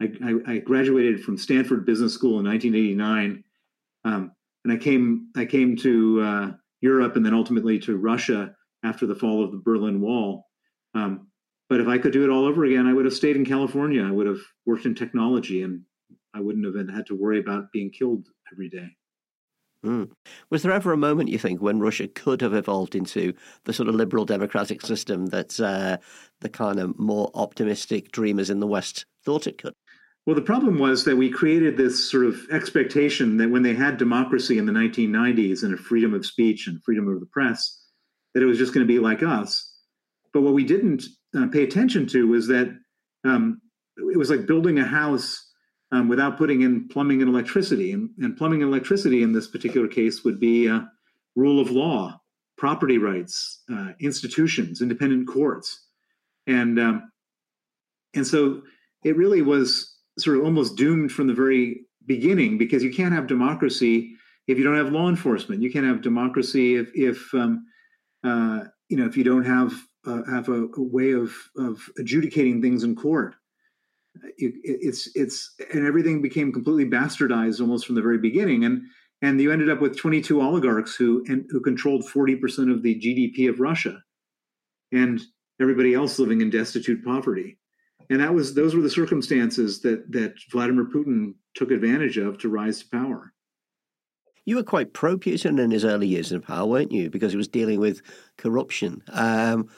I, 0.00 0.34
I, 0.46 0.58
graduated 0.58 1.22
from 1.22 1.36
Stanford 1.36 1.84
Business 1.84 2.14
School 2.14 2.38
in 2.38 2.46
1989, 2.46 3.44
um, 4.04 4.32
and 4.64 4.72
I 4.72 4.76
came 4.76 5.28
I 5.36 5.44
came 5.44 5.76
to 5.78 6.20
uh, 6.22 6.50
Europe 6.80 7.16
and 7.16 7.24
then 7.24 7.34
ultimately 7.34 7.78
to 7.80 7.96
Russia 7.96 8.54
after 8.82 9.06
the 9.06 9.14
fall 9.14 9.44
of 9.44 9.52
the 9.52 9.58
Berlin 9.58 10.00
Wall. 10.00 10.46
Um, 10.94 11.28
but 11.68 11.80
if 11.80 11.86
I 11.86 11.98
could 11.98 12.12
do 12.12 12.24
it 12.24 12.30
all 12.30 12.46
over 12.46 12.64
again, 12.64 12.86
I 12.86 12.92
would 12.92 13.04
have 13.04 13.14
stayed 13.14 13.36
in 13.36 13.44
California. 13.44 14.02
I 14.02 14.10
would 14.10 14.26
have 14.26 14.40
worked 14.66 14.86
in 14.86 14.94
technology 14.94 15.62
and 15.62 15.82
I 16.34 16.40
wouldn't 16.40 16.64
have 16.64 16.88
had 16.88 17.06
to 17.06 17.14
worry 17.14 17.38
about 17.38 17.70
being 17.72 17.90
killed 17.90 18.26
every 18.52 18.68
day. 18.68 18.96
Mm. 19.84 20.10
Was 20.50 20.62
there 20.62 20.72
ever 20.72 20.92
a 20.92 20.98
moment 20.98 21.30
you 21.30 21.38
think 21.38 21.62
when 21.62 21.80
Russia 21.80 22.06
could 22.06 22.42
have 22.42 22.52
evolved 22.52 22.94
into 22.94 23.32
the 23.64 23.72
sort 23.72 23.88
of 23.88 23.94
liberal 23.94 24.26
democratic 24.26 24.82
system 24.82 25.26
that 25.26 25.58
uh, 25.58 25.96
the 26.40 26.50
kind 26.50 26.78
of 26.78 26.98
more 26.98 27.30
optimistic 27.34 28.12
dreamers 28.12 28.50
in 28.50 28.60
the 28.60 28.66
West 28.66 29.06
thought 29.24 29.46
it 29.46 29.56
could? 29.56 29.72
Well, 30.26 30.36
the 30.36 30.42
problem 30.42 30.78
was 30.78 31.04
that 31.04 31.16
we 31.16 31.30
created 31.30 31.76
this 31.76 32.10
sort 32.10 32.26
of 32.26 32.40
expectation 32.50 33.38
that 33.38 33.50
when 33.50 33.62
they 33.62 33.74
had 33.74 33.96
democracy 33.96 34.58
in 34.58 34.66
the 34.66 34.72
1990s 34.72 35.62
and 35.62 35.74
a 35.74 35.78
freedom 35.78 36.12
of 36.14 36.26
speech 36.26 36.66
and 36.66 36.82
freedom 36.82 37.08
of 37.08 37.20
the 37.20 37.26
press, 37.26 37.80
that 38.34 38.42
it 38.42 38.46
was 38.46 38.58
just 38.58 38.74
going 38.74 38.86
to 38.86 38.92
be 38.92 38.98
like 38.98 39.22
us. 39.22 39.66
But 40.32 40.42
what 40.42 40.54
we 40.54 40.64
didn't 40.64 41.04
uh, 41.36 41.48
pay 41.48 41.62
attention 41.62 42.06
to 42.08 42.28
was 42.28 42.46
that 42.48 42.68
um, 43.24 43.60
it 43.96 44.16
was 44.16 44.30
like 44.30 44.46
building 44.46 44.78
a 44.78 44.84
house 44.84 45.50
um, 45.92 46.08
without 46.08 46.38
putting 46.38 46.62
in 46.62 46.88
plumbing 46.88 47.22
and 47.22 47.30
electricity. 47.30 47.92
And, 47.92 48.10
and, 48.18 48.36
plumbing 48.36 48.62
and 48.62 48.70
electricity 48.70 49.22
in 49.22 49.32
this 49.32 49.48
particular 49.48 49.88
case 49.88 50.22
would 50.22 50.38
be 50.38 50.68
uh, 50.68 50.82
rule 51.34 51.60
of 51.60 51.70
law, 51.70 52.20
property 52.56 52.98
rights, 52.98 53.62
uh, 53.72 53.92
institutions, 54.00 54.82
independent 54.82 55.26
courts, 55.26 55.86
and 56.46 56.78
um, 56.78 57.10
and 58.14 58.26
so 58.26 58.62
it 59.04 59.16
really 59.16 59.42
was 59.42 59.96
sort 60.22 60.36
of 60.36 60.44
almost 60.44 60.76
doomed 60.76 61.12
from 61.12 61.26
the 61.26 61.34
very 61.34 61.82
beginning 62.06 62.58
because 62.58 62.82
you 62.82 62.92
can't 62.92 63.14
have 63.14 63.26
democracy 63.26 64.14
if 64.46 64.58
you 64.58 64.64
don't 64.64 64.76
have 64.76 64.92
law 64.92 65.08
enforcement. 65.08 65.62
You 65.62 65.70
can't 65.70 65.86
have 65.86 66.02
democracy 66.02 66.76
if 66.76 66.90
if 66.94 67.32
um, 67.34 67.66
uh, 68.24 68.64
you 68.88 68.96
know 68.96 69.06
if 69.06 69.16
you 69.16 69.24
don't 69.24 69.44
have 69.44 69.72
uh, 70.06 70.22
have 70.30 70.48
a, 70.48 70.64
a, 70.64 70.82
way 70.82 71.12
of 71.12 71.32
of 71.56 71.80
adjudicating 71.98 72.60
things 72.60 72.82
in 72.82 72.96
court. 72.96 73.36
It, 74.38 74.54
it's 74.64 75.08
it's 75.14 75.54
and 75.72 75.86
everything 75.86 76.20
became 76.20 76.52
completely 76.52 76.86
bastardized 76.86 77.60
almost 77.60 77.86
from 77.86 77.94
the 77.94 78.02
very 78.02 78.18
beginning, 78.18 78.64
and 78.64 78.82
and 79.22 79.40
you 79.40 79.52
ended 79.52 79.70
up 79.70 79.80
with 79.80 79.96
22 79.96 80.40
oligarchs 80.40 80.96
who 80.96 81.24
and 81.28 81.44
who 81.50 81.60
controlled 81.60 82.08
40 82.08 82.36
percent 82.36 82.70
of 82.70 82.82
the 82.82 82.96
GDP 82.96 83.48
of 83.48 83.60
Russia, 83.60 84.02
and 84.90 85.20
everybody 85.60 85.94
else 85.94 86.18
living 86.18 86.40
in 86.40 86.50
destitute 86.50 87.04
poverty. 87.04 87.59
And 88.10 88.20
that 88.20 88.34
was 88.34 88.54
those 88.54 88.74
were 88.74 88.82
the 88.82 88.90
circumstances 88.90 89.80
that 89.82 90.10
that 90.12 90.34
Vladimir 90.50 90.84
Putin 90.84 91.34
took 91.54 91.70
advantage 91.70 92.18
of 92.18 92.38
to 92.38 92.48
rise 92.48 92.80
to 92.80 92.88
power. 92.88 93.32
You 94.44 94.56
were 94.56 94.64
quite 94.64 94.92
pro 94.92 95.16
Putin 95.16 95.60
in 95.60 95.70
his 95.70 95.84
early 95.84 96.08
years 96.08 96.32
in 96.32 96.40
power, 96.40 96.66
weren't 96.66 96.90
you? 96.90 97.08
Because 97.08 97.32
he 97.32 97.36
was 97.36 97.46
dealing 97.46 97.78
with 97.78 98.02
corruption. 98.36 99.02
Um, 99.10 99.68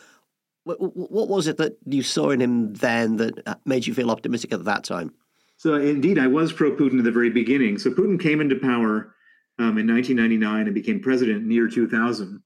what, 0.65 0.77
what, 0.79 1.29
was 1.29 1.47
it 1.47 1.57
that 1.59 1.77
you 1.85 2.03
saw 2.03 2.31
in 2.31 2.41
him 2.41 2.73
then 2.75 3.17
that 3.17 3.47
uh, 3.47 3.57
made 3.67 3.87
you 3.87 3.93
feel 3.93 4.11
optimistic 4.11 4.53
at 4.53 4.65
that 4.65 4.85
time? 4.85 5.13
So, 5.57 5.75
indeed, 5.75 6.19
I 6.19 6.29
was 6.29 6.53
pro 6.53 6.73
Putin 6.73 6.99
at 6.99 7.05
the 7.05 7.11
very 7.11 7.31
beginning. 7.31 7.79
So, 7.79 7.91
Putin 7.91 8.21
came 8.21 8.41
into 8.41 8.57
power 8.57 9.15
um, 9.59 9.77
in 9.77 9.87
1999 9.87 10.67
and 10.67 10.75
became 10.75 11.01
president 11.01 11.43
in 11.43 11.49
the 11.49 11.55
year 11.55 11.69
2000. 11.69 12.43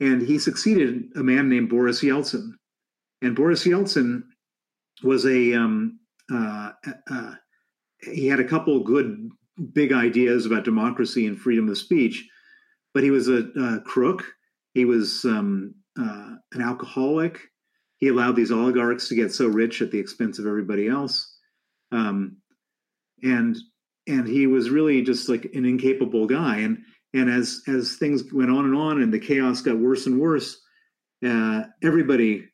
And 0.00 0.22
he 0.22 0.38
succeeded 0.38 1.10
a 1.14 1.22
man 1.22 1.48
named 1.48 1.68
Boris 1.68 2.02
Yeltsin. 2.02 2.52
And 3.22 3.36
Boris 3.36 3.64
Yeltsin 3.64 4.22
was 5.02 5.26
a, 5.26 5.54
um, 5.54 5.98
uh, 6.32 6.72
uh, 7.10 7.34
he 8.00 8.26
had 8.26 8.40
a 8.40 8.48
couple 8.48 8.80
good 8.80 9.30
big 9.72 9.92
ideas 9.92 10.46
about 10.46 10.64
democracy 10.64 11.26
and 11.26 11.38
freedom 11.38 11.68
of 11.68 11.78
speech, 11.78 12.28
but 12.94 13.02
he 13.02 13.10
was 13.10 13.28
a, 13.28 13.48
a 13.58 13.80
crook. 13.80 14.24
He 14.74 14.84
was 14.84 15.24
um, 15.24 15.74
uh, 15.98 16.36
an 16.52 16.62
alcoholic. 16.62 17.40
He 17.98 18.08
allowed 18.08 18.36
these 18.36 18.52
oligarchs 18.52 19.08
to 19.08 19.14
get 19.14 19.32
so 19.32 19.46
rich 19.46 19.80
at 19.80 19.90
the 19.90 19.98
expense 19.98 20.38
of 20.38 20.46
everybody 20.46 20.88
else, 20.88 21.38
um, 21.92 22.36
and 23.22 23.56
and 24.06 24.28
he 24.28 24.46
was 24.46 24.70
really 24.70 25.02
just 25.02 25.28
like 25.28 25.50
an 25.54 25.64
incapable 25.64 26.26
guy. 26.26 26.58
And 26.58 26.78
and 27.14 27.30
as 27.30 27.62
as 27.66 27.96
things 27.96 28.30
went 28.32 28.50
on 28.50 28.66
and 28.66 28.74
on, 28.74 29.00
and 29.00 29.12
the 29.12 29.18
chaos 29.18 29.62
got 29.62 29.78
worse 29.78 30.06
and 30.06 30.20
worse, 30.20 30.60
uh, 31.26 31.62
everybody 31.82 32.48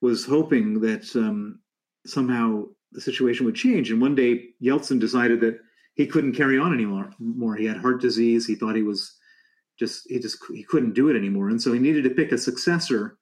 was 0.00 0.24
hoping 0.24 0.80
that 0.82 1.14
um, 1.16 1.58
somehow 2.06 2.64
the 2.92 3.00
situation 3.00 3.46
would 3.46 3.54
change. 3.54 3.90
And 3.90 4.00
one 4.00 4.14
day, 4.14 4.48
Yeltsin 4.62 4.98
decided 4.98 5.40
that 5.40 5.58
he 5.94 6.06
couldn't 6.06 6.34
carry 6.34 6.58
on 6.58 6.72
anymore. 6.72 7.10
More, 7.18 7.56
he 7.56 7.64
had 7.64 7.78
heart 7.78 8.00
disease. 8.00 8.46
He 8.46 8.54
thought 8.54 8.76
he 8.76 8.82
was 8.82 9.16
just 9.78 10.08
he 10.08 10.18
just 10.18 10.38
he 10.52 10.62
couldn't 10.62 10.94
do 10.94 11.08
it 11.08 11.16
anymore, 11.16 11.48
and 11.48 11.60
so 11.60 11.72
he 11.72 11.78
needed 11.78 12.04
to 12.04 12.10
pick 12.10 12.32
a 12.32 12.38
successor 12.38 13.18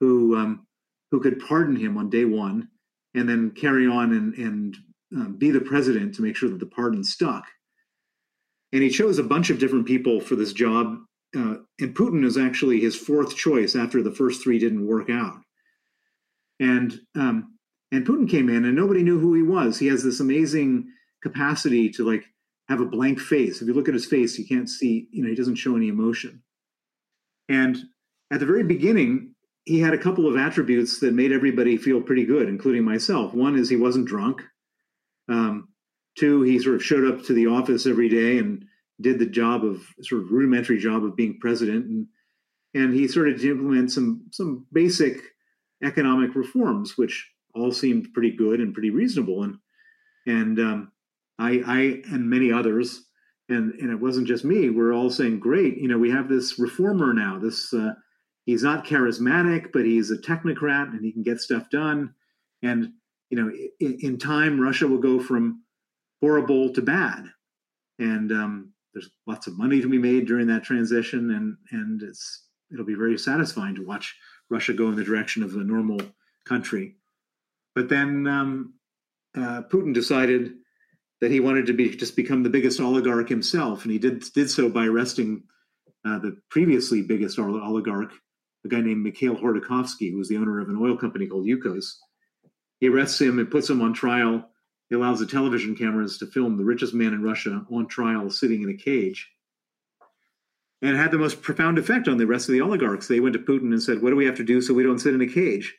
who 0.00 0.36
um, 0.36 0.66
who 1.10 1.20
could 1.20 1.40
pardon 1.40 1.76
him 1.76 1.96
on 1.96 2.10
day 2.10 2.24
one, 2.24 2.68
and 3.14 3.28
then 3.28 3.50
carry 3.50 3.86
on 3.86 4.12
and 4.12 4.34
and 4.34 4.76
um, 5.14 5.36
be 5.36 5.50
the 5.50 5.60
president 5.60 6.14
to 6.14 6.22
make 6.22 6.36
sure 6.36 6.48
that 6.48 6.60
the 6.60 6.66
pardon 6.66 7.04
stuck. 7.04 7.46
And 8.72 8.82
he 8.82 8.90
chose 8.90 9.18
a 9.18 9.24
bunch 9.24 9.50
of 9.50 9.60
different 9.60 9.86
people 9.86 10.20
for 10.20 10.34
this 10.34 10.52
job. 10.52 10.98
Uh, 11.36 11.56
and 11.80 11.94
Putin 11.94 12.24
is 12.24 12.36
actually 12.36 12.80
his 12.80 12.96
fourth 12.96 13.36
choice 13.36 13.76
after 13.76 14.02
the 14.02 14.14
first 14.14 14.42
three 14.42 14.58
didn't 14.58 14.86
work 14.86 15.10
out. 15.10 15.40
And 16.60 17.00
um, 17.16 17.53
and 17.92 18.06
Putin 18.06 18.28
came 18.28 18.48
in, 18.48 18.64
and 18.64 18.74
nobody 18.74 19.02
knew 19.02 19.18
who 19.18 19.34
he 19.34 19.42
was. 19.42 19.78
He 19.78 19.86
has 19.88 20.02
this 20.02 20.20
amazing 20.20 20.88
capacity 21.22 21.88
to 21.90 22.04
like 22.04 22.24
have 22.68 22.80
a 22.80 22.86
blank 22.86 23.20
face. 23.20 23.60
If 23.60 23.68
you 23.68 23.74
look 23.74 23.88
at 23.88 23.94
his 23.94 24.06
face, 24.06 24.38
you 24.38 24.46
can't 24.46 24.68
see, 24.68 25.08
you 25.10 25.22
know, 25.22 25.28
he 25.28 25.34
doesn't 25.34 25.56
show 25.56 25.76
any 25.76 25.88
emotion. 25.88 26.42
And 27.48 27.76
at 28.30 28.40
the 28.40 28.46
very 28.46 28.64
beginning, 28.64 29.34
he 29.64 29.80
had 29.80 29.94
a 29.94 29.98
couple 29.98 30.26
of 30.26 30.36
attributes 30.36 31.00
that 31.00 31.14
made 31.14 31.32
everybody 31.32 31.76
feel 31.76 32.00
pretty 32.00 32.24
good, 32.24 32.48
including 32.48 32.84
myself. 32.84 33.34
One 33.34 33.56
is 33.56 33.68
he 33.68 33.76
wasn't 33.76 34.08
drunk. 34.08 34.42
Um, 35.28 35.68
two, 36.18 36.42
he 36.42 36.58
sort 36.58 36.76
of 36.76 36.84
showed 36.84 37.10
up 37.10 37.24
to 37.26 37.32
the 37.32 37.46
office 37.46 37.86
every 37.86 38.08
day 38.08 38.38
and 38.38 38.64
did 39.00 39.18
the 39.18 39.26
job 39.26 39.64
of 39.64 39.82
sort 40.02 40.22
of 40.22 40.30
rudimentary 40.30 40.78
job 40.78 41.04
of 41.04 41.16
being 41.16 41.38
president, 41.40 41.86
and 41.86 42.06
and 42.74 42.92
he 42.92 43.08
started 43.08 43.38
to 43.38 43.50
implement 43.50 43.90
some 43.92 44.26
some 44.30 44.66
basic 44.72 45.20
economic 45.82 46.34
reforms, 46.34 46.96
which 46.96 47.30
all 47.54 47.72
seemed 47.72 48.12
pretty 48.12 48.32
good 48.32 48.60
and 48.60 48.74
pretty 48.74 48.90
reasonable. 48.90 49.42
And 49.42 49.58
and 50.26 50.58
um, 50.58 50.92
I, 51.38 51.62
I 51.66 51.78
and 52.12 52.28
many 52.28 52.52
others, 52.52 53.04
and 53.48 53.72
and 53.74 53.90
it 53.90 54.00
wasn't 54.00 54.28
just 54.28 54.44
me. 54.44 54.70
We're 54.70 54.94
all 54.94 55.10
saying, 55.10 55.40
great, 55.40 55.78
you 55.78 55.88
know, 55.88 55.98
we 55.98 56.10
have 56.10 56.28
this 56.28 56.58
reformer 56.58 57.12
now. 57.12 57.38
This 57.38 57.72
uh, 57.72 57.94
he's 58.46 58.62
not 58.62 58.86
charismatic, 58.86 59.72
but 59.72 59.84
he's 59.84 60.10
a 60.10 60.18
technocrat 60.18 60.90
and 60.90 61.04
he 61.04 61.12
can 61.12 61.22
get 61.22 61.40
stuff 61.40 61.68
done. 61.70 62.14
And 62.62 62.92
you 63.30 63.42
know, 63.42 63.50
in, 63.80 63.98
in 64.00 64.18
time, 64.18 64.60
Russia 64.60 64.86
will 64.86 64.98
go 64.98 65.20
from 65.20 65.62
horrible 66.20 66.72
to 66.72 66.82
bad, 66.82 67.24
and 67.98 68.32
um, 68.32 68.72
there's 68.92 69.10
lots 69.26 69.46
of 69.46 69.58
money 69.58 69.80
to 69.80 69.88
be 69.88 69.98
made 69.98 70.26
during 70.26 70.46
that 70.46 70.64
transition, 70.64 71.30
and 71.32 71.56
and 71.72 72.02
it's 72.02 72.44
it'll 72.72 72.86
be 72.86 72.94
very 72.94 73.18
satisfying 73.18 73.74
to 73.74 73.84
watch 73.84 74.14
Russia 74.50 74.72
go 74.72 74.88
in 74.88 74.96
the 74.96 75.04
direction 75.04 75.42
of 75.42 75.54
a 75.54 75.64
normal 75.64 76.00
country. 76.46 76.96
But 77.74 77.88
then 77.88 78.26
um, 78.26 78.74
uh, 79.36 79.62
Putin 79.70 79.92
decided 79.92 80.54
that 81.20 81.30
he 81.30 81.40
wanted 81.40 81.66
to 81.66 81.72
be 81.72 81.90
just 81.90 82.16
become 82.16 82.42
the 82.42 82.50
biggest 82.50 82.80
oligarch 82.80 83.28
himself, 83.28 83.84
and 83.84 83.92
he 83.92 83.98
did 83.98 84.24
did 84.34 84.50
so 84.50 84.68
by 84.68 84.86
arresting 84.86 85.42
uh, 86.04 86.18
the 86.18 86.36
previously 86.50 87.02
biggest 87.02 87.38
oligarch, 87.38 88.12
a 88.64 88.68
guy 88.68 88.80
named 88.80 89.02
Mikhail 89.02 89.36
Khodorkovsky, 89.36 90.10
who 90.10 90.18
was 90.18 90.28
the 90.28 90.36
owner 90.36 90.60
of 90.60 90.68
an 90.68 90.78
oil 90.80 90.96
company 90.96 91.26
called 91.26 91.46
Yukos. 91.46 91.94
He 92.80 92.88
arrests 92.88 93.20
him 93.20 93.38
and 93.38 93.50
puts 93.50 93.70
him 93.70 93.80
on 93.80 93.94
trial. 93.94 94.50
He 94.90 94.96
allows 94.96 95.18
the 95.18 95.26
television 95.26 95.74
cameras 95.74 96.18
to 96.18 96.26
film 96.26 96.56
the 96.56 96.64
richest 96.64 96.92
man 96.92 97.14
in 97.14 97.22
Russia 97.22 97.64
on 97.72 97.86
trial, 97.86 98.28
sitting 98.28 98.62
in 98.62 98.68
a 98.68 98.76
cage. 98.76 99.30
And 100.82 100.94
it 100.94 100.98
had 100.98 101.10
the 101.10 101.18
most 101.18 101.40
profound 101.40 101.78
effect 101.78 102.08
on 102.08 102.18
the 102.18 102.26
rest 102.26 102.48
of 102.48 102.52
the 102.52 102.60
oligarchs. 102.60 103.08
They 103.08 103.20
went 103.20 103.32
to 103.32 103.38
Putin 103.38 103.72
and 103.72 103.82
said, 103.82 104.02
What 104.02 104.10
do 104.10 104.16
we 104.16 104.26
have 104.26 104.36
to 104.36 104.44
do 104.44 104.60
so 104.60 104.74
we 104.74 104.82
don't 104.82 104.98
sit 104.98 105.14
in 105.14 105.22
a 105.22 105.26
cage? 105.26 105.74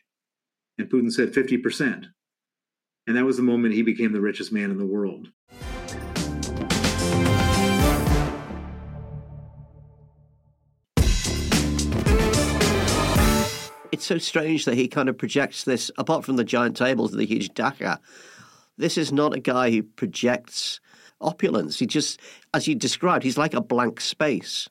And 0.77 0.89
Putin 0.89 1.11
said 1.11 1.33
50%. 1.33 2.05
And 3.07 3.15
that 3.15 3.25
was 3.25 3.37
the 3.37 3.43
moment 3.43 3.73
he 3.73 3.81
became 3.81 4.13
the 4.13 4.21
richest 4.21 4.51
man 4.51 4.71
in 4.71 4.77
the 4.77 4.85
world. 4.85 5.29
It's 13.91 14.05
so 14.05 14.17
strange 14.17 14.65
that 14.65 14.75
he 14.75 14.89
kind 14.89 15.07
of 15.07 15.17
projects 15.17 15.63
this, 15.63 15.89
apart 15.97 16.25
from 16.25 16.35
the 16.35 16.43
giant 16.43 16.75
tables 16.75 17.11
and 17.11 17.21
the 17.21 17.25
huge 17.25 17.53
dacha. 17.53 18.01
This 18.77 18.97
is 18.97 19.13
not 19.13 19.33
a 19.33 19.39
guy 19.39 19.71
who 19.71 19.83
projects 19.83 20.81
opulence. 21.21 21.79
He 21.79 21.85
just, 21.85 22.19
as 22.53 22.67
you 22.67 22.75
described, 22.75 23.23
he's 23.23 23.37
like 23.37 23.53
a 23.53 23.61
blank 23.61 24.01
space. 24.01 24.67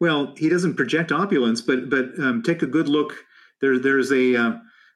Well, 0.00 0.34
he 0.36 0.48
doesn't 0.48 0.76
project 0.76 1.10
opulence, 1.10 1.60
but 1.60 1.88
but 1.90 2.18
um, 2.20 2.42
take 2.42 2.62
a 2.62 2.66
good 2.66 2.88
look. 2.88 3.24
There, 3.60 3.78
there's 3.78 4.12
a 4.12 4.36
uh, 4.36 4.52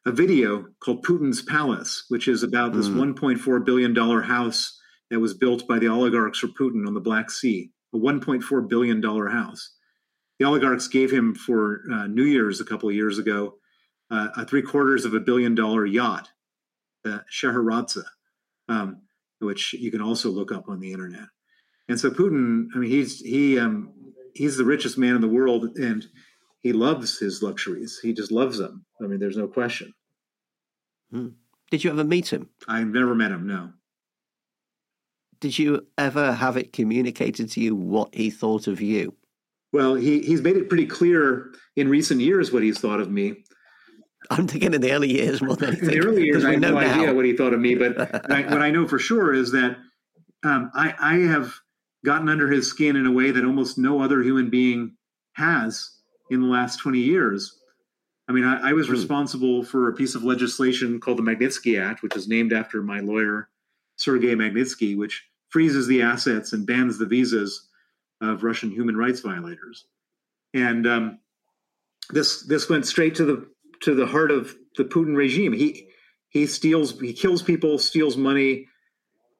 a 0.07 0.12
video 0.12 0.66
called 0.80 1.04
Putin's 1.04 1.42
Palace, 1.42 2.04
which 2.09 2.26
is 2.28 2.42
about 2.42 2.73
this 2.73 2.88
mm. 2.88 3.14
$1.4 3.14 3.64
billion 3.64 3.95
house 3.95 4.78
that 5.11 5.21
was 5.21 5.35
built 5.35 5.66
by 5.69 5.78
the 5.78 5.88
oligarchs 5.88 6.38
for 6.38 6.49
Putin 6.49 6.87
on 6.87 6.95
the 6.95 7.00
Black 7.00 7.30
Sea, 7.30 7.71
a 7.95 7.99
$1.4 7.99 8.69
billion 8.69 9.02
house. 9.02 9.75
The 10.38 10.47
oligarchs 10.47 10.88
gave 10.88 11.11
him 11.11 11.35
for 11.35 11.83
uh, 11.92 12.07
New 12.07 12.25
Year's 12.25 12.61
a 12.61 12.64
couple 12.64 12.88
of 12.88 12.95
years 12.95 13.19
ago 13.19 13.57
uh, 14.11 14.28
a 14.37 14.45
three 14.45 14.62
quarters 14.62 15.04
of 15.04 15.14
a 15.14 15.21
billion 15.21 15.54
dollar 15.54 15.87
yacht, 15.87 16.28
uh, 17.07 17.21
Scheherazade, 17.28 18.04
um, 18.69 19.02
which 19.38 19.73
you 19.75 19.90
can 19.90 20.02
also 20.02 20.30
look 20.30 20.52
up 20.52 20.69
on 20.69 20.80
the 20.80 20.92
internet. 20.92 21.28
And 21.88 21.99
so 21.99 22.11
Putin, 22.11 22.66
I 22.75 22.78
mean, 22.78 22.90
he's 22.90 23.21
he 23.21 23.59
um, 23.59 23.92
he's 24.35 24.57
the 24.57 24.64
richest 24.64 24.99
man 24.99 25.14
in 25.14 25.21
the 25.21 25.28
world, 25.28 25.76
and 25.76 26.07
he 26.61 26.73
loves 26.73 27.19
his 27.19 27.43
luxuries. 27.43 27.99
He 28.02 28.12
just 28.12 28.31
loves 28.31 28.59
them. 28.59 28.85
I 29.02 29.07
mean, 29.07 29.19
there's 29.19 29.37
no 29.37 29.49
question. 29.49 29.93
Hmm. 31.11 31.29
Did 31.71 31.85
you 31.85 31.90
ever 31.90 32.05
meet 32.05 32.33
him? 32.33 32.49
I've 32.69 32.88
never 32.88 33.14
met 33.14 33.33
him. 33.33 33.47
No. 33.47 33.73
Did 35.40 35.59
you 35.59 35.87
ever 35.97 36.33
have 36.33 36.57
it 36.57 36.73
communicated 36.73 37.50
to 37.52 37.61
you 37.61 37.75
what 37.75 38.14
he 38.14 38.31
thought 38.31 38.67
of 38.67 38.81
you? 38.81 39.14
Well, 39.73 39.95
he, 39.95 40.21
he's 40.21 40.43
made 40.43 40.57
it 40.57 40.69
pretty 40.69 40.87
clear 40.87 41.52
in 41.76 41.88
recent 41.88 42.21
years 42.21 42.52
what 42.52 42.62
he's 42.62 42.79
thought 42.79 43.00
of 43.00 43.11
me. 43.11 43.45
I'm 44.29 44.47
thinking 44.47 44.75
in 44.75 44.81
the 44.81 44.93
early 44.93 45.11
years 45.11 45.40
more 45.40 45.57
than 45.57 45.71
anything. 45.71 45.88
In 45.93 46.00
the 46.00 46.07
early 46.07 46.25
years, 46.25 46.45
I 46.45 46.52
have 46.52 46.61
no 46.61 46.73
now. 46.73 46.79
idea 46.79 47.14
what 47.14 47.25
he 47.25 47.35
thought 47.35 47.55
of 47.55 47.61
me, 47.61 47.75
but 47.75 48.31
I, 48.31 48.43
what 48.49 48.61
I 48.61 48.71
know 48.71 48.87
for 48.87 48.99
sure 48.99 49.33
is 49.33 49.52
that 49.52 49.79
um, 50.45 50.71
I, 50.75 50.95
I 51.00 51.14
have 51.29 51.55
gotten 52.05 52.29
under 52.29 52.49
his 52.49 52.69
skin 52.69 52.97
in 52.97 53.07
a 53.07 53.12
way 53.12 53.31
that 53.31 53.45
almost 53.45 53.79
no 53.79 54.02
other 54.02 54.23
human 54.23 54.50
being 54.50 54.97
has 55.35 56.00
in 56.30 56.40
the 56.40 56.46
last 56.46 56.78
20 56.78 56.99
years. 56.99 57.58
I 58.28 58.32
mean, 58.32 58.44
I, 58.44 58.70
I 58.70 58.72
was 58.72 58.87
hmm. 58.87 58.92
responsible 58.92 59.62
for 59.62 59.88
a 59.88 59.94
piece 59.94 60.14
of 60.14 60.25
legislation 60.25 61.00
called 61.00 61.18
the 61.18 61.22
Magnitsky 61.22 61.80
Act, 61.80 62.02
which 62.02 62.16
is 62.16 62.28
named 62.28 62.52
after 62.52 62.82
my 62.82 63.00
lawyer, 63.00 63.49
Sergei 63.96 64.34
Magnitsky, 64.34 64.96
which 64.96 65.25
freezes 65.49 65.87
the 65.87 66.02
assets 66.02 66.52
and 66.52 66.66
bans 66.66 66.96
the 66.96 67.06
visas 67.06 67.68
of 68.20 68.44
Russian 68.44 68.70
human 68.70 68.96
rights 68.96 69.20
violators. 69.20 69.87
And 70.54 70.87
um, 70.87 71.18
this 72.10 72.42
this 72.42 72.68
went 72.68 72.87
straight 72.87 73.14
to 73.16 73.25
the 73.25 73.46
to 73.82 73.94
the 73.94 74.06
heart 74.06 74.30
of 74.30 74.54
the 74.76 74.84
Putin 74.84 75.16
regime. 75.16 75.52
He 75.52 75.88
he 76.28 76.46
steals, 76.46 76.99
he 77.00 77.12
kills 77.12 77.42
people, 77.42 77.78
steals 77.78 78.16
money, 78.16 78.66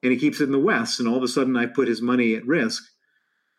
and 0.03 0.11
he 0.11 0.17
keeps 0.19 0.41
it 0.41 0.45
in 0.45 0.51
the 0.51 0.59
West. 0.59 0.99
And 0.99 1.07
all 1.07 1.17
of 1.17 1.23
a 1.23 1.27
sudden, 1.27 1.55
I 1.55 1.65
put 1.65 1.87
his 1.87 2.01
money 2.01 2.35
at 2.35 2.45
risk. 2.45 2.83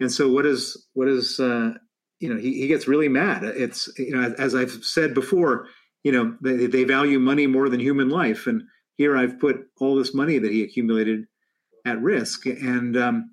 And 0.01 0.13
so, 0.13 0.29
what 0.29 0.47
is 0.47 0.89
what 0.95 1.09
is 1.09 1.41
uh, 1.41 1.75
you 2.23 2.33
know 2.33 2.41
he, 2.41 2.61
he 2.61 2.69
gets 2.69 2.89
really 2.89 3.09
mad. 3.09 3.43
It's 3.43 3.91
you 3.99 4.17
know 4.17 4.35
as, 4.39 4.55
I've 4.55 4.85
said 4.85 5.13
before, 5.13 5.67
you 6.05 6.13
know 6.13 6.37
they, 6.41 6.67
they 6.67 6.85
value 6.85 7.19
money 7.19 7.47
more 7.47 7.69
than 7.69 7.81
human 7.81 8.09
life, 8.09 8.47
and 8.47 8.63
here 8.97 9.17
I've 9.17 9.41
put 9.41 9.67
all 9.81 9.97
this 9.97 10.15
money 10.15 10.39
that 10.39 10.53
he 10.53 10.63
accumulated 10.63 11.25
at 11.85 12.01
risk. 12.01 12.47
And 12.47 12.97
um, 12.97 13.33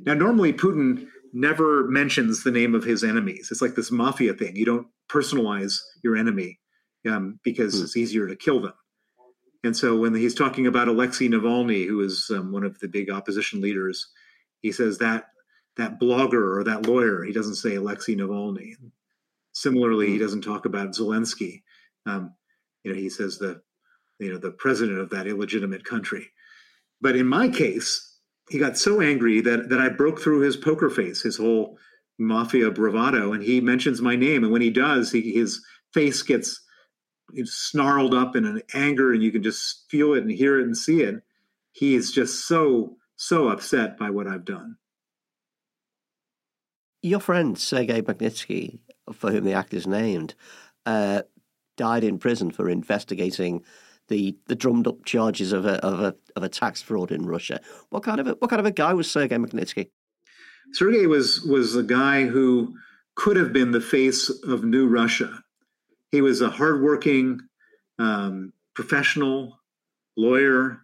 now, 0.00 0.14
normally 0.14 0.52
Putin 0.52 1.06
never 1.32 1.88
mentions 1.88 2.44
the 2.44 2.50
name 2.50 2.74
of 2.74 2.84
his 2.84 3.02
enemies. 3.02 3.48
It's 3.50 3.62
like 3.62 3.74
this 3.74 3.90
mafia 3.90 4.34
thing. 4.34 4.54
You 4.54 4.64
don't 4.64 4.86
personalize 5.10 5.78
your 6.04 6.16
enemy 6.16 6.60
um, 7.08 7.40
because 7.42 7.80
it's 7.80 7.96
easier 7.96 8.28
to 8.28 8.36
kill 8.36 8.60
them. 8.60 8.74
And 9.64 9.76
so 9.76 9.96
when 9.96 10.14
he's 10.14 10.34
talking 10.34 10.66
about 10.66 10.88
Alexei 10.88 11.28
Navalny, 11.28 11.86
who 11.86 12.00
is 12.00 12.30
um, 12.34 12.52
one 12.52 12.64
of 12.64 12.78
the 12.80 12.88
big 12.88 13.10
opposition 13.10 13.60
leaders, 13.60 14.08
he 14.60 14.72
says 14.72 14.98
that 14.98 15.26
that 15.76 16.00
blogger 16.00 16.56
or 16.56 16.64
that 16.64 16.86
lawyer. 16.86 17.24
He 17.24 17.32
doesn't 17.32 17.56
say 17.56 17.76
Alexei 17.76 18.14
Navalny. 18.14 18.74
Similarly, 19.52 20.08
he 20.08 20.16
hmm. 20.16 20.22
doesn't 20.22 20.42
talk 20.42 20.64
about 20.64 20.90
Zelensky. 20.90 21.62
Um, 22.06 22.34
you 22.84 22.92
know, 22.92 22.98
he 22.98 23.08
says 23.08 23.38
the 23.38 23.62
you 24.18 24.32
know 24.32 24.38
the 24.38 24.50
president 24.50 24.98
of 24.98 25.10
that 25.10 25.26
illegitimate 25.26 25.84
country. 25.84 26.28
But 27.00 27.16
in 27.16 27.26
my 27.26 27.48
case, 27.48 28.16
he 28.50 28.58
got 28.58 28.78
so 28.78 29.00
angry 29.00 29.40
that 29.40 29.68
that 29.68 29.80
I 29.80 29.88
broke 29.88 30.20
through 30.20 30.40
his 30.40 30.56
poker 30.56 30.90
face, 30.90 31.22
his 31.22 31.36
whole 31.36 31.78
mafia 32.18 32.70
bravado, 32.70 33.32
and 33.32 33.42
he 33.42 33.60
mentions 33.60 34.00
my 34.00 34.16
name. 34.16 34.44
And 34.44 34.52
when 34.52 34.62
he 34.62 34.70
does, 34.70 35.10
he, 35.10 35.32
his 35.32 35.64
face 35.92 36.22
gets 36.22 36.60
snarled 37.44 38.14
up 38.14 38.36
in 38.36 38.44
an 38.44 38.62
anger 38.74 39.12
and 39.12 39.22
you 39.22 39.32
can 39.32 39.42
just 39.42 39.90
feel 39.90 40.14
it 40.14 40.22
and 40.22 40.30
hear 40.30 40.60
it 40.60 40.64
and 40.64 40.76
see 40.76 41.00
it 41.00 41.22
he 41.72 41.94
is 41.94 42.12
just 42.12 42.46
so 42.46 42.96
so 43.16 43.48
upset 43.48 43.98
by 43.98 44.10
what 44.10 44.26
i've 44.26 44.44
done 44.44 44.76
your 47.02 47.20
friend 47.20 47.58
sergei 47.58 48.00
magnitsky 48.00 48.78
for 49.12 49.30
whom 49.30 49.44
the 49.44 49.52
act 49.52 49.74
is 49.74 49.86
named 49.86 50.34
uh, 50.86 51.22
died 51.76 52.04
in 52.04 52.18
prison 52.18 52.50
for 52.50 52.68
investigating 52.68 53.62
the, 54.08 54.36
the 54.46 54.54
drummed 54.54 54.86
up 54.86 55.04
charges 55.04 55.52
of 55.52 55.64
a, 55.64 55.74
of 55.84 56.00
a 56.00 56.14
of 56.36 56.42
a 56.42 56.48
tax 56.48 56.82
fraud 56.82 57.12
in 57.12 57.24
Russia. 57.24 57.60
What 57.90 58.02
kind 58.02 58.20
of 58.20 58.26
a, 58.26 58.30
what 58.32 58.50
kind 58.50 58.60
of 58.60 58.66
a 58.66 58.72
guy 58.72 58.92
was 58.94 59.10
Sergei 59.10 59.36
Magnitsky? 59.36 59.90
Sergei 60.72 61.06
was 61.06 61.42
was 61.42 61.76
a 61.76 61.82
guy 61.82 62.24
who 62.24 62.74
could 63.14 63.36
have 63.36 63.52
been 63.52 63.70
the 63.70 63.80
face 63.80 64.28
of 64.44 64.64
New 64.64 64.88
Russia 64.88 65.42
he 66.12 66.20
was 66.20 66.42
a 66.42 66.50
hardworking 66.50 67.40
um, 67.98 68.52
professional 68.74 69.58
lawyer. 70.16 70.82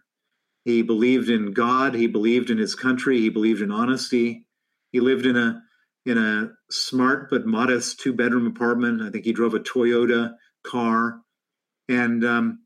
He 0.65 0.81
believed 0.81 1.29
in 1.29 1.53
God. 1.53 1.93
He 1.93 2.07
believed 2.07 2.49
in 2.49 2.57
his 2.57 2.75
country. 2.75 3.19
He 3.19 3.29
believed 3.29 3.61
in 3.61 3.71
honesty. 3.71 4.45
He 4.91 4.99
lived 4.99 5.27
in 5.27 5.37
a 5.37 5.61
in 6.05 6.17
a 6.17 6.51
smart 6.71 7.29
but 7.29 7.45
modest 7.45 7.99
two 7.99 8.13
bedroom 8.13 8.47
apartment. 8.47 9.01
I 9.01 9.09
think 9.09 9.25
he 9.25 9.33
drove 9.33 9.53
a 9.53 9.59
Toyota 9.59 10.33
car, 10.65 11.21
and 11.87 12.23
um, 12.25 12.59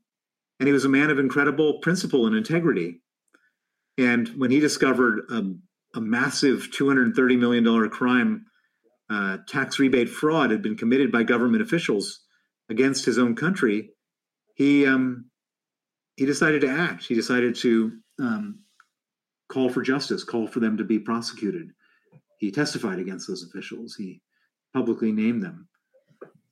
and 0.60 0.66
he 0.66 0.72
was 0.72 0.84
a 0.84 0.88
man 0.88 1.10
of 1.10 1.18
incredible 1.18 1.80
principle 1.80 2.26
and 2.26 2.36
integrity. 2.36 3.00
And 3.98 4.28
when 4.36 4.50
he 4.50 4.60
discovered 4.60 5.20
a, 5.30 5.42
a 5.96 6.00
massive 6.00 6.68
two 6.72 6.88
hundred 6.88 7.14
thirty 7.14 7.36
million 7.36 7.64
dollar 7.64 7.88
crime, 7.88 8.46
uh, 9.10 9.38
tax 9.48 9.78
rebate 9.78 10.08
fraud 10.08 10.50
had 10.50 10.62
been 10.62 10.76
committed 10.76 11.12
by 11.12 11.22
government 11.22 11.62
officials 11.62 12.20
against 12.68 13.04
his 13.04 13.18
own 13.18 13.36
country, 13.36 13.90
he 14.54 14.86
um, 14.86 15.26
he 16.16 16.26
decided 16.26 16.60
to 16.62 16.70
act. 16.70 17.04
He 17.04 17.14
decided 17.14 17.56
to 17.56 17.92
um, 18.20 18.60
call 19.48 19.68
for 19.68 19.82
justice, 19.82 20.24
call 20.24 20.46
for 20.46 20.60
them 20.60 20.76
to 20.78 20.84
be 20.84 20.98
prosecuted. 20.98 21.70
He 22.44 22.50
testified 22.50 22.98
against 22.98 23.26
those 23.26 23.42
officials. 23.42 23.94
He 23.94 24.20
publicly 24.74 25.12
named 25.12 25.42
them, 25.42 25.66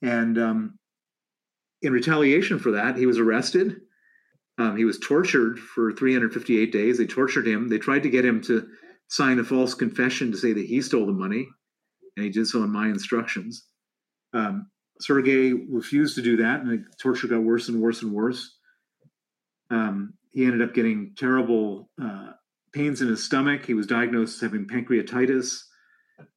and 0.01 0.39
um, 0.39 0.79
in 1.83 1.93
retaliation 1.93 2.57
for 2.57 2.71
that, 2.71 2.97
he 2.97 3.05
was 3.05 3.19
arrested. 3.19 3.81
Um, 4.57 4.75
he 4.75 4.85
was 4.85 4.99
tortured 4.99 5.59
for 5.59 5.91
358 5.91 6.71
days. 6.71 6.97
They 6.97 7.05
tortured 7.05 7.47
him. 7.47 7.69
They 7.69 7.77
tried 7.77 8.03
to 8.03 8.09
get 8.09 8.25
him 8.25 8.41
to 8.43 8.67
sign 9.07 9.37
a 9.37 9.43
false 9.43 9.75
confession 9.75 10.31
to 10.31 10.37
say 10.37 10.53
that 10.53 10.65
he 10.65 10.81
stole 10.81 11.05
the 11.05 11.11
money, 11.11 11.47
and 12.17 12.23
he 12.25 12.31
did 12.31 12.47
so 12.47 12.63
on 12.63 12.71
my 12.71 12.87
instructions. 12.87 13.67
Um, 14.33 14.71
Sergei 14.99 15.53
refused 15.53 16.15
to 16.15 16.23
do 16.23 16.37
that, 16.37 16.61
and 16.61 16.69
the 16.71 16.85
torture 16.99 17.27
got 17.27 17.43
worse 17.43 17.69
and 17.69 17.79
worse 17.79 18.01
and 18.01 18.11
worse. 18.11 18.57
Um, 19.69 20.13
he 20.31 20.45
ended 20.45 20.67
up 20.67 20.73
getting 20.73 21.13
terrible 21.15 21.91
uh, 22.01 22.31
pains 22.73 23.01
in 23.01 23.07
his 23.07 23.23
stomach. 23.23 23.65
He 23.65 23.75
was 23.75 23.85
diagnosed 23.85 24.35
as 24.37 24.41
having 24.41 24.65
pancreatitis 24.65 25.61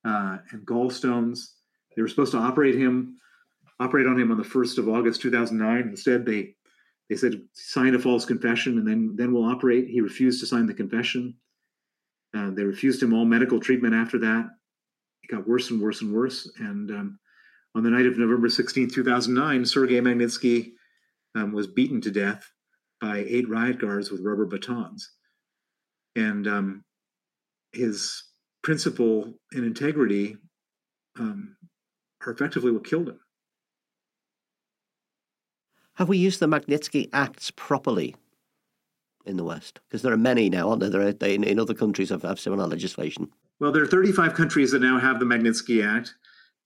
uh, 0.05 0.39
and 0.51 0.67
gallstones. 0.67 1.53
They 1.95 2.03
were 2.03 2.09
supposed 2.09 2.33
to 2.33 2.39
operate 2.39 2.75
him, 2.75 3.17
operate 3.81 4.07
on 4.07 4.21
him 4.21 4.31
on 4.31 4.39
the 4.39 4.45
first 4.45 4.79
of 4.79 4.89
August, 4.89 5.21
two 5.21 5.31
thousand 5.31 5.59
nine. 5.59 5.89
Instead, 5.89 6.27
they 6.27 6.55
they 7.09 7.17
said 7.17 7.41
sign 7.53 7.95
a 7.95 7.99
false 7.99 8.25
confession 8.25 8.79
and 8.79 8.87
then 8.87 9.15
then 9.17 9.33
we'll 9.33 9.45
operate. 9.45 9.89
He 9.89 10.01
refused 10.01 10.41
to 10.41 10.47
sign 10.47 10.67
the 10.67 10.75
confession. 10.75 11.35
Uh, 12.37 12.51
they 12.51 12.65
refused 12.65 13.03
him 13.03 13.15
all 13.15 13.25
medical 13.25 13.61
treatment 13.61 13.95
after 13.95 14.19
that. 14.19 14.49
It 15.23 15.31
got 15.31 15.49
worse 15.49 15.71
and 15.71 15.81
worse 15.81 16.03
and 16.03 16.13
worse, 16.13 16.51
and 16.59 16.91
um, 16.91 17.19
on 17.77 17.83
the 17.83 17.91
night 17.91 18.07
of 18.07 18.17
November 18.17 18.49
16, 18.49 18.89
2009, 18.89 19.67
Sergei 19.67 20.01
Magnitsky 20.01 20.73
um, 21.35 21.53
was 21.53 21.67
beaten 21.67 22.01
to 22.01 22.11
death 22.11 22.51
by 23.03 23.19
eight 23.19 23.47
riot 23.51 23.79
guards 23.79 24.11
with 24.11 24.23
rubber 24.23 24.47
batons. 24.47 25.11
And 26.15 26.49
um, 26.49 26.85
his 27.73 28.23
principle 28.67 29.33
and 29.53 29.65
integrity 29.65 30.37
um, 31.21 31.57
are 32.27 32.33
effectively 32.33 32.73
what 32.73 32.85
killed 32.85 33.09
him. 33.09 33.21
Have 35.95 36.09
we 36.09 36.19
used 36.19 36.41
the 36.41 36.49
Magnitsky 36.49 37.09
Acts 37.13 37.53
properly 37.53 38.17
in 39.25 39.37
the 39.37 39.45
West? 39.45 39.79
Because 39.89 40.03
there 40.03 40.13
are 40.13 40.17
many 40.17 40.51
now, 40.51 40.69
aren't 40.69 40.81
there? 40.81 40.91
there 40.91 41.01
are, 41.03 41.13
they, 41.13 41.37
in, 41.37 41.45
in 41.45 41.61
other 41.61 41.75
countries 41.75 42.09
have, 42.09 42.23
have 42.23 42.41
similar 42.41 42.67
legislation. 42.67 43.29
Well, 43.61 43.71
there 43.71 43.85
are 43.85 43.87
35 43.87 44.35
countries 44.35 44.73
that 44.73 44.83
now 44.83 44.99
have 44.99 45.21
the 45.21 45.27
Magnitsky 45.27 45.87
Act. 45.87 46.17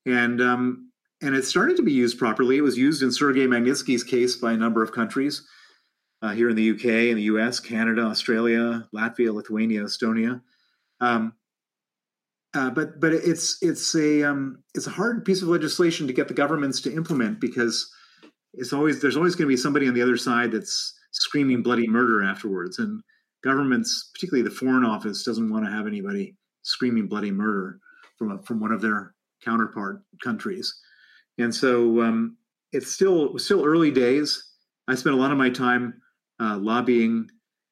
And 0.07 0.41
um, 0.41 0.89
and 1.21 1.35
it 1.35 1.45
started 1.45 1.77
to 1.77 1.83
be 1.83 1.91
used 1.91 2.17
properly. 2.17 2.57
It 2.57 2.61
was 2.61 2.79
used 2.79 3.03
in 3.03 3.11
Sergei 3.11 3.45
Magnitsky's 3.45 4.03
case 4.03 4.35
by 4.37 4.53
a 4.53 4.57
number 4.57 4.81
of 4.81 4.91
countries 4.91 5.47
uh, 6.23 6.31
here 6.31 6.49
in 6.49 6.55
the 6.55 6.71
UK, 6.71 6.85
in 7.11 7.15
the 7.17 7.29
US, 7.33 7.59
Canada, 7.59 8.01
Australia, 8.01 8.89
Latvia, 8.91 9.31
Lithuania, 9.31 9.83
Estonia. 9.83 10.41
Um, 10.99 11.35
uh, 12.53 12.69
but 12.69 12.99
but 12.99 13.13
it's 13.13 13.57
it's 13.61 13.95
a 13.95 14.23
um, 14.23 14.61
it's 14.75 14.87
a 14.87 14.91
hard 14.91 15.23
piece 15.23 15.41
of 15.41 15.47
legislation 15.47 16.05
to 16.07 16.13
get 16.13 16.27
the 16.27 16.33
governments 16.33 16.81
to 16.81 16.93
implement 16.93 17.39
because 17.39 17.89
it's 18.53 18.73
always 18.73 19.01
there's 19.01 19.15
always 19.15 19.35
going 19.35 19.47
to 19.47 19.53
be 19.53 19.57
somebody 19.57 19.87
on 19.87 19.93
the 19.93 20.01
other 20.01 20.17
side 20.17 20.51
that's 20.51 20.93
screaming 21.11 21.63
bloody 21.63 21.87
murder 21.87 22.23
afterwards, 22.23 22.79
and 22.79 23.01
governments, 23.43 24.09
particularly 24.13 24.47
the 24.47 24.55
Foreign 24.55 24.83
Office, 24.83 25.23
doesn't 25.23 25.49
want 25.49 25.65
to 25.65 25.71
have 25.71 25.87
anybody 25.87 26.35
screaming 26.63 27.07
bloody 27.07 27.31
murder 27.31 27.79
from 28.17 28.31
a, 28.31 28.41
from 28.43 28.59
one 28.59 28.71
of 28.71 28.81
their 28.81 29.13
counterpart 29.43 30.01
countries. 30.21 30.73
And 31.37 31.53
so 31.53 32.01
um, 32.01 32.37
it's 32.73 32.91
still 32.91 33.37
still 33.39 33.65
early 33.65 33.91
days. 33.91 34.51
I 34.87 34.95
spent 34.95 35.15
a 35.15 35.19
lot 35.19 35.31
of 35.31 35.37
my 35.37 35.49
time 35.49 36.01
uh, 36.41 36.57
lobbying 36.57 37.29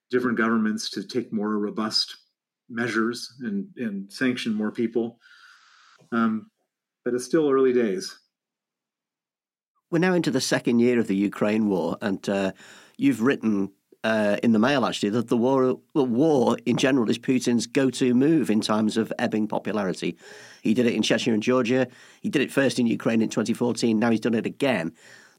different 0.10 0.38
governments 0.38 0.90
to 0.92 1.04
take 1.04 1.34
more 1.34 1.58
robust 1.58 2.16
measures 2.70 3.34
and, 3.42 3.68
and 3.78 4.12
sanction 4.12 4.54
more 4.54 4.72
people. 4.72 5.20
Um, 6.12 6.50
but 7.04 7.14
it's 7.14 7.26
still 7.26 7.50
early 7.50 7.74
days. 7.74 8.20
We're 9.92 10.00
now 10.00 10.14
into 10.14 10.32
the 10.32 10.42
second 10.42 10.80
year 10.80 11.00
of 11.00 11.08
the 11.08 11.16
Ukraine 11.16 11.68
war, 11.68 11.98
and 12.02 12.28
uh, 12.30 12.52
you've 12.98 13.22
written 13.22 13.72
uh, 14.04 14.38
in 14.44 14.52
the 14.52 14.60
Mail 14.60 14.86
actually 14.86 15.10
that 15.10 15.28
the 15.28 15.38
war, 15.38 15.80
the 15.94 16.04
war 16.04 16.58
in 16.66 16.78
general, 16.78 17.10
is 17.10 17.18
Putin's 17.18 17.66
go-to 17.66 18.14
move 18.14 18.50
in 18.50 18.62
times 18.62 18.98
of 18.98 19.12
ebbing 19.18 19.48
popularity. 19.48 20.18
He 20.62 20.74
did 20.74 20.86
it 20.86 20.94
in 20.94 21.02
Chechnya 21.02 21.34
and 21.34 21.44
Georgia. 21.44 21.88
He 22.22 22.30
did 22.30 22.42
it 22.42 22.52
first 22.52 22.80
in 22.80 22.88
Ukraine 22.88 23.22
in 23.22 23.30
2014. 23.30 23.98
Now 23.98 24.12
he's 24.12 24.20
done 24.20 24.36
it 24.36 24.46
again. 24.46 24.94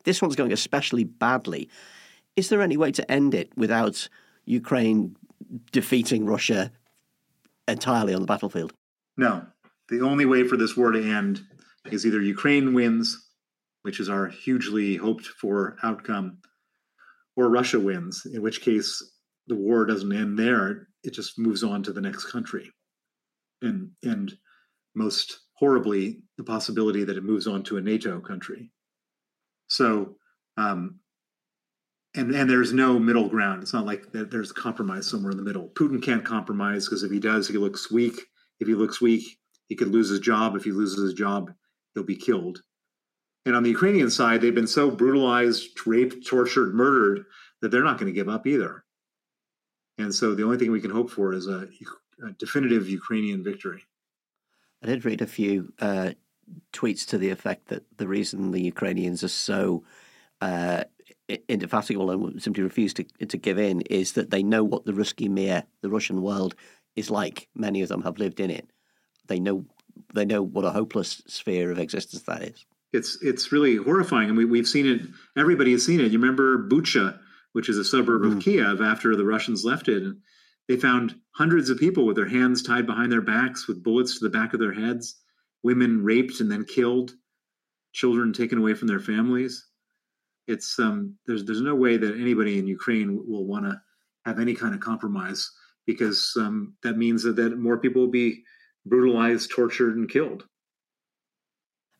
This 0.05 0.21
one's 0.21 0.37
going 0.37 0.53
especially 0.53 1.05
badly. 1.05 1.69
Is 2.37 2.49
there 2.49 2.63
any 2.63 2.77
way 2.77 2.91
to 2.93 3.11
end 3.11 3.35
it 3.35 3.51
without 3.57 4.09
Ukraine 4.45 5.17
defeating 5.73 6.27
Russia 6.27 6.71
entirely 7.71 8.15
on 8.15 8.21
the 8.21 8.27
battlefield? 8.27 8.73
No. 9.17 9.47
The 9.89 10.01
only 10.03 10.25
way 10.25 10.47
for 10.47 10.57
this 10.57 10.77
war 10.77 10.93
to 10.93 11.03
end 11.03 11.41
is 11.91 12.07
either 12.07 12.21
Ukraine 12.21 12.75
wins, 12.75 13.31
which 13.83 13.99
is 14.01 14.09
our 14.09 14.29
hugely 14.29 14.97
hoped 14.97 15.27
for 15.27 15.77
outcome, 15.83 16.39
or 17.37 17.49
Russia 17.49 17.81
wins, 17.81 18.27
in 18.33 18.43
which 18.43 18.61
case 18.61 19.03
the 19.47 19.57
war 19.57 19.85
doesn't 19.85 20.13
end 20.13 20.39
there. 20.39 20.89
It 21.03 21.15
just 21.15 21.39
moves 21.39 21.65
on 21.65 21.83
to 21.85 21.93
the 21.93 22.01
next 22.01 22.27
country. 22.27 22.71
And, 23.63 23.91
and 24.03 24.33
most 24.95 25.41
horribly, 25.55 26.23
the 26.39 26.45
possibility 26.45 27.05
that 27.05 27.17
it 27.17 27.25
moves 27.25 27.47
on 27.47 27.63
to 27.65 27.77
a 27.77 27.83
NATO 27.83 28.21
country. 28.21 28.71
So, 29.69 30.17
um, 30.57 31.01
and 32.15 32.35
and 32.35 32.51
there's 32.51 32.73
no 32.73 32.99
middle 32.99 33.29
ground. 33.29 33.63
It's 33.63 33.73
not 33.73 33.87
like 33.87 34.13
that. 34.13 34.31
there's 34.31 34.53
compromise 34.53 35.07
somewhere 35.07 35.31
in 35.31 35.37
the 35.37 35.45
middle. 35.45 35.69
Putin 35.75 36.03
can't 36.03 36.25
compromise 36.25 36.87
because 36.87 37.03
if 37.03 37.11
he 37.11 37.21
does, 37.21 37.49
he 37.49 37.59
looks 37.59 37.91
weak. 37.91 38.21
If 38.59 38.69
he 38.69 38.75
looks 38.75 39.01
weak, 39.01 39.39
he 39.69 39.77
could 39.77 39.89
lose 39.89 40.09
his 40.09 40.21
job. 40.21 40.57
If 40.57 40.65
he 40.65 40.73
loses 40.73 41.03
his 41.03 41.15
job, 41.15 41.53
he'll 41.95 42.05
be 42.05 42.17
killed. 42.17 42.63
And 43.47 43.57
on 43.57 43.63
the 43.63 43.71
Ukrainian 43.71 44.11
side, 44.11 44.41
they've 44.41 44.55
been 44.55 44.67
so 44.67 44.91
brutalized, 44.91 45.87
raped, 45.87 46.27
tortured, 46.27 46.75
murdered 46.75 47.25
that 47.63 47.71
they're 47.71 47.85
not 47.85 47.99
going 47.99 48.13
to 48.13 48.17
give 48.17 48.29
up 48.29 48.47
either. 48.47 48.85
And 49.97 50.15
so 50.15 50.35
the 50.35 50.45
only 50.45 50.59
thing 50.59 50.71
we 50.71 50.81
can 50.81 50.91
hope 50.91 51.11
for 51.11 51.33
is 51.33 51.47
a, 51.47 51.69
a 52.27 52.33
definitive 52.39 52.89
Ukrainian 52.89 53.43
victory. 53.43 53.85
I 54.83 54.87
did 54.87 55.05
read 55.05 55.23
a 55.23 55.27
few 55.27 55.73
uh, 55.79 56.11
tweets 56.73 57.07
to 57.09 57.19
the 57.19 57.31
effect 57.31 57.69
that 57.69 57.85
the 57.97 58.09
reason 58.09 58.51
the 58.51 58.63
Ukrainians 58.63 59.23
are 59.25 59.29
so 59.29 59.85
uh, 60.41 60.85
indefatigable 61.49 62.11
and 62.11 62.43
simply 62.43 62.63
refuse 62.63 62.95
to, 62.95 63.05
to 63.05 63.37
give 63.37 63.59
in 63.59 63.81
is 63.83 64.13
that 64.13 64.31
they 64.31 64.43
know 64.43 64.65
what 64.65 64.85
the 64.85 64.93
Ruski 64.93 65.29
Mir, 65.29 65.65
the 65.83 65.91
Russian 65.91 66.23
world, 66.23 66.55
is 66.97 67.11
like. 67.11 67.49
Many 67.55 67.83
of 67.83 67.89
them 67.89 68.03
have 68.03 68.19
lived 68.19 68.41
in 68.41 68.51
it. 68.51 68.71
They 69.27 69.39
know 69.39 69.65
they 70.15 70.25
know 70.25 70.43
what 70.43 70.65
a 70.65 70.71
hopeless 70.71 71.23
sphere 71.27 71.71
of 71.71 71.79
existence 71.79 72.23
that 72.23 72.43
is. 72.43 72.67
It's 72.93 73.19
it's 73.23 73.53
really 73.53 73.77
horrifying, 73.77 74.29
and 74.29 74.39
we, 74.39 74.45
we've 74.45 74.67
seen 74.67 74.87
it. 74.87 75.03
Everybody 75.37 75.73
has 75.73 75.85
seen 75.85 76.01
it. 76.01 76.11
You 76.11 76.19
remember 76.19 76.69
Bucha, 76.69 77.19
which 77.53 77.69
is 77.69 77.79
a 77.79 77.85
suburb 77.85 78.23
mm. 78.23 78.37
of 78.37 78.43
Kiev, 78.43 78.81
after 78.81 79.15
the 79.15 79.25
Russians 79.25 79.65
left 79.65 79.89
it, 79.89 80.03
and 80.03 80.19
they 80.69 80.77
found 80.77 81.17
hundreds 81.33 81.71
of 81.71 81.79
people 81.79 82.07
with 82.07 82.17
their 82.17 82.29
hands 82.29 82.63
tied 82.63 82.87
behind 82.87 83.13
their 83.13 83.21
backs, 83.21 83.69
with 83.69 83.83
bullets 83.83 84.19
to 84.19 84.25
the 84.25 84.31
back 84.31 84.55
of 84.55 84.61
their 84.61 84.73
heads, 84.73 85.21
women 85.63 86.03
raped 86.03 86.41
and 86.41 86.51
then 86.51 86.65
killed, 86.65 87.13
children 87.93 88.33
taken 88.33 88.59
away 88.59 88.75
from 88.75 88.89
their 88.89 89.01
families. 89.01 89.67
It's 90.47 90.79
um, 90.79 91.17
there's 91.27 91.45
there's 91.45 91.61
no 91.61 91.75
way 91.75 91.97
that 91.97 92.21
anybody 92.21 92.59
in 92.59 92.67
Ukraine 92.67 93.23
will 93.27 93.45
want 93.45 93.67
to 93.67 93.81
have 94.25 94.39
any 94.39 94.55
kind 94.55 94.75
of 94.75 94.81
compromise 94.81 95.51
because 95.87 96.35
um, 96.39 96.75
that 96.83 96.97
means 96.97 97.23
that, 97.23 97.37
that 97.37 97.59
more 97.59 97.79
people 97.79 98.03
will 98.03 98.11
be 98.11 98.43
brutalized, 98.87 99.51
tortured, 99.51 99.97
and 99.97 100.09
killed. 100.09 100.45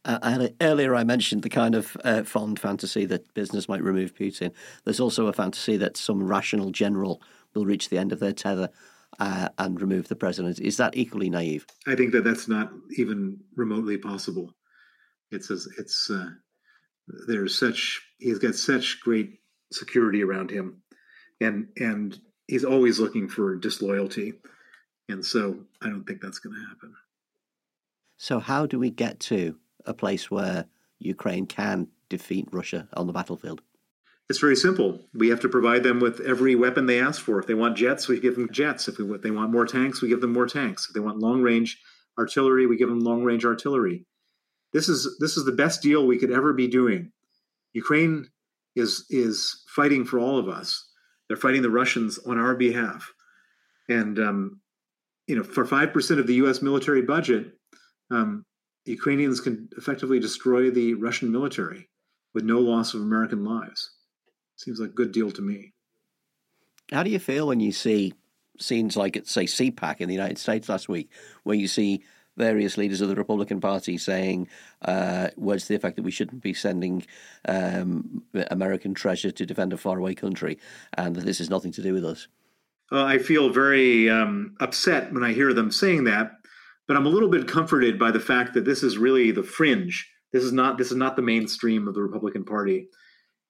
Uh, 0.05 0.49
earlier, 0.63 0.95
I 0.95 1.05
mentioned 1.05 1.43
the 1.43 1.51
kind 1.51 1.75
of 1.75 1.97
uh, 2.05 2.23
fond 2.23 2.59
fantasy 2.59 3.05
that 3.07 3.33
business 3.35 3.69
might 3.69 3.83
remove 3.83 4.15
Putin. 4.15 4.53
There's 4.85 5.01
also 5.01 5.27
a 5.27 5.33
fantasy 5.33 5.77
that 5.77 5.97
some 5.97 6.23
rational 6.23 6.71
general 6.71 7.21
will 7.55 7.67
reach 7.67 7.91
the 7.91 7.99
end 7.99 8.13
of 8.13 8.19
their 8.19 8.33
tether 8.33 8.71
uh, 9.19 9.49
and 9.59 9.81
remove 9.81 10.09
the 10.09 10.17
president. 10.17 10.59
Is 10.59 10.79
that 10.79 10.97
equally 10.97 11.29
naive? 11.29 11.67
I 11.87 11.97
think 11.97 12.13
that 12.13 12.25
that's 12.25 12.49
not 12.49 12.73
even 12.97 13.39
remotely 13.57 13.99
possible. 13.99 14.55
It's 15.31 15.51
it's 15.51 16.11
uh, 16.11 16.31
there's 17.27 17.59
such 17.59 18.03
he's 18.19 18.39
got 18.39 18.55
such 18.55 19.01
great 19.01 19.41
security 19.73 20.23
around 20.23 20.51
him, 20.51 20.83
and 21.41 21.69
and 21.77 22.19
he's 22.47 22.65
always 22.65 22.99
looking 22.99 23.29
for 23.29 23.57
disloyalty, 23.57 24.35
and 25.09 25.25
so 25.25 25.61
I 25.83 25.89
don't 25.89 26.05
think 26.05 26.21
that's 26.21 26.39
going 26.39 26.57
to 26.57 26.69
happen. 26.69 26.95
So 28.17 28.39
how 28.39 28.67
do 28.67 28.79
we 28.79 28.91
get 28.91 29.19
to 29.21 29.57
a 29.87 29.95
place 29.95 30.31
where 30.31 30.67
Ukraine 30.99 31.47
can 31.47 31.89
defeat 32.09 32.49
Russia 32.53 32.89
on 32.95 33.07
the 33.07 33.13
battlefield? 33.13 33.63
It's 34.29 34.39
very 34.39 34.57
simple. 34.57 35.01
We 35.13 35.29
have 35.31 35.41
to 35.41 35.49
provide 35.49 35.83
them 35.83 35.99
with 35.99 36.21
every 36.21 36.55
weapon 36.55 36.87
they 36.87 37.01
ask 37.01 37.21
for. 37.21 37.41
If 37.41 37.47
they 37.47 37.55
want 37.55 37.77
jets, 37.77 38.07
we 38.07 38.21
give 38.21 38.37
them 38.37 38.53
jets. 38.53 38.87
If, 38.87 38.99
we, 38.99 39.13
if 39.13 39.23
they 39.23 39.33
want 39.33 39.51
more 39.51 39.67
tanks, 39.67 40.01
we 40.01 40.09
give 40.09 40.21
them 40.21 40.33
more 40.33 40.47
tanks. 40.47 40.87
If 40.87 40.95
they 40.95 41.01
want 41.01 41.19
long 41.19 41.43
range 41.43 41.81
artillery, 42.17 42.67
we 42.67 42.77
give 42.77 42.89
them 42.89 43.01
long 43.01 43.25
range 43.25 43.45
artillery. 43.45 44.07
This 44.73 44.89
is 44.89 45.17
this 45.19 45.37
is 45.37 45.45
the 45.45 45.53
best 45.53 45.83
deal 45.83 46.07
we 46.07 46.19
could 46.19 46.31
ever 46.31 46.53
be 46.53 46.69
doing. 46.69 47.13
Ukraine 47.73 48.27
is 48.77 49.07
is 49.11 49.65
fighting 49.69 50.05
for 50.05 50.19
all 50.19 50.39
of 50.39 50.49
us. 50.49 50.87
They're 51.29 51.37
fighting 51.37 51.63
the 51.63 51.71
Russians 51.71 52.19
on 52.19 52.39
our 52.39 52.55
behalf, 52.55 53.13
and 53.89 54.19
um, 54.19 54.61
you 55.27 55.37
know, 55.37 55.43
for 55.43 55.65
five 55.65 55.93
percent 55.93 56.21
of 56.21 56.27
the 56.27 56.35
U.S. 56.35 56.63
military 56.63 57.03
budget, 57.03 57.53
um, 58.11 58.45
Ukrainians 58.85 59.41
can 59.41 59.69
effectively 59.77 60.19
destroy 60.21 60.71
the 60.71 60.95
Russian 60.95 61.31
military 61.31 61.89
with 62.35 62.45
no 62.45 62.59
loss 62.59 62.95
of 62.95 63.03
American 63.03 63.45
lives. 63.45 63.91
Seems 64.57 64.81
like 64.81 64.91
a 64.91 64.95
good 64.95 65.13
deal 65.13 65.31
to 65.31 65.43
me. 65.43 65.73
How 66.93 67.03
do 67.03 67.11
you 67.11 67.19
feel 67.19 67.47
when 67.47 67.61
you 67.61 67.73
see 67.73 68.13
scenes 68.59 68.97
like 68.97 69.17
at 69.17 69.27
say 69.27 69.45
CPAC 69.45 70.01
in 70.01 70.09
the 70.09 70.15
United 70.15 70.39
States 70.39 70.69
last 70.69 70.89
week, 70.89 71.11
where 71.45 71.57
you 71.57 71.69
see 71.69 72.03
various 72.41 72.79
leaders 72.79 73.01
of 73.03 73.09
the 73.09 73.15
Republican 73.15 73.61
Party 73.61 73.99
saying 73.99 74.49
uh, 74.83 75.29
words 75.37 75.65
to 75.65 75.69
the 75.69 75.77
effect 75.77 75.97
that 75.97 76.03
we 76.03 76.11
shouldn't 76.11 76.43
be 76.43 76.55
sending 76.55 77.05
um, 77.47 78.23
American 78.51 78.95
treasure 78.95 79.31
to 79.31 79.47
defend 79.47 79.73
a 79.73 79.77
faraway 79.77 80.15
country, 80.15 80.59
and 80.95 81.15
that 81.15 81.27
this 81.27 81.39
has 81.39 81.51
nothing 81.51 81.71
to 81.73 81.83
do 81.83 81.93
with 81.93 82.05
us. 82.05 82.29
Uh, 82.91 83.05
I 83.05 83.19
feel 83.19 83.51
very 83.51 84.11
um, 84.11 84.57
upset 84.59 85.13
when 85.13 85.23
I 85.23 85.33
hear 85.33 85.53
them 85.53 85.71
saying 85.71 86.05
that, 86.05 86.33
but 86.89 86.97
I'm 86.97 87.07
a 87.07 87.11
little 87.11 87.29
bit 87.29 87.47
comforted 87.47 87.99
by 87.99 88.11
the 88.11 88.19
fact 88.19 88.55
that 88.55 88.65
this 88.65 88.83
is 88.83 88.99
really 88.99 89.31
the 89.31 89.45
fringe. 89.45 90.11
This 90.33 90.43
is 90.43 90.53
not 90.53 90.79
this 90.79 90.91
is 90.91 90.97
not 90.97 91.17
the 91.17 91.23
mainstream 91.23 91.87
of 91.87 91.95
the 91.95 92.03
Republican 92.03 92.45
Party, 92.45 92.89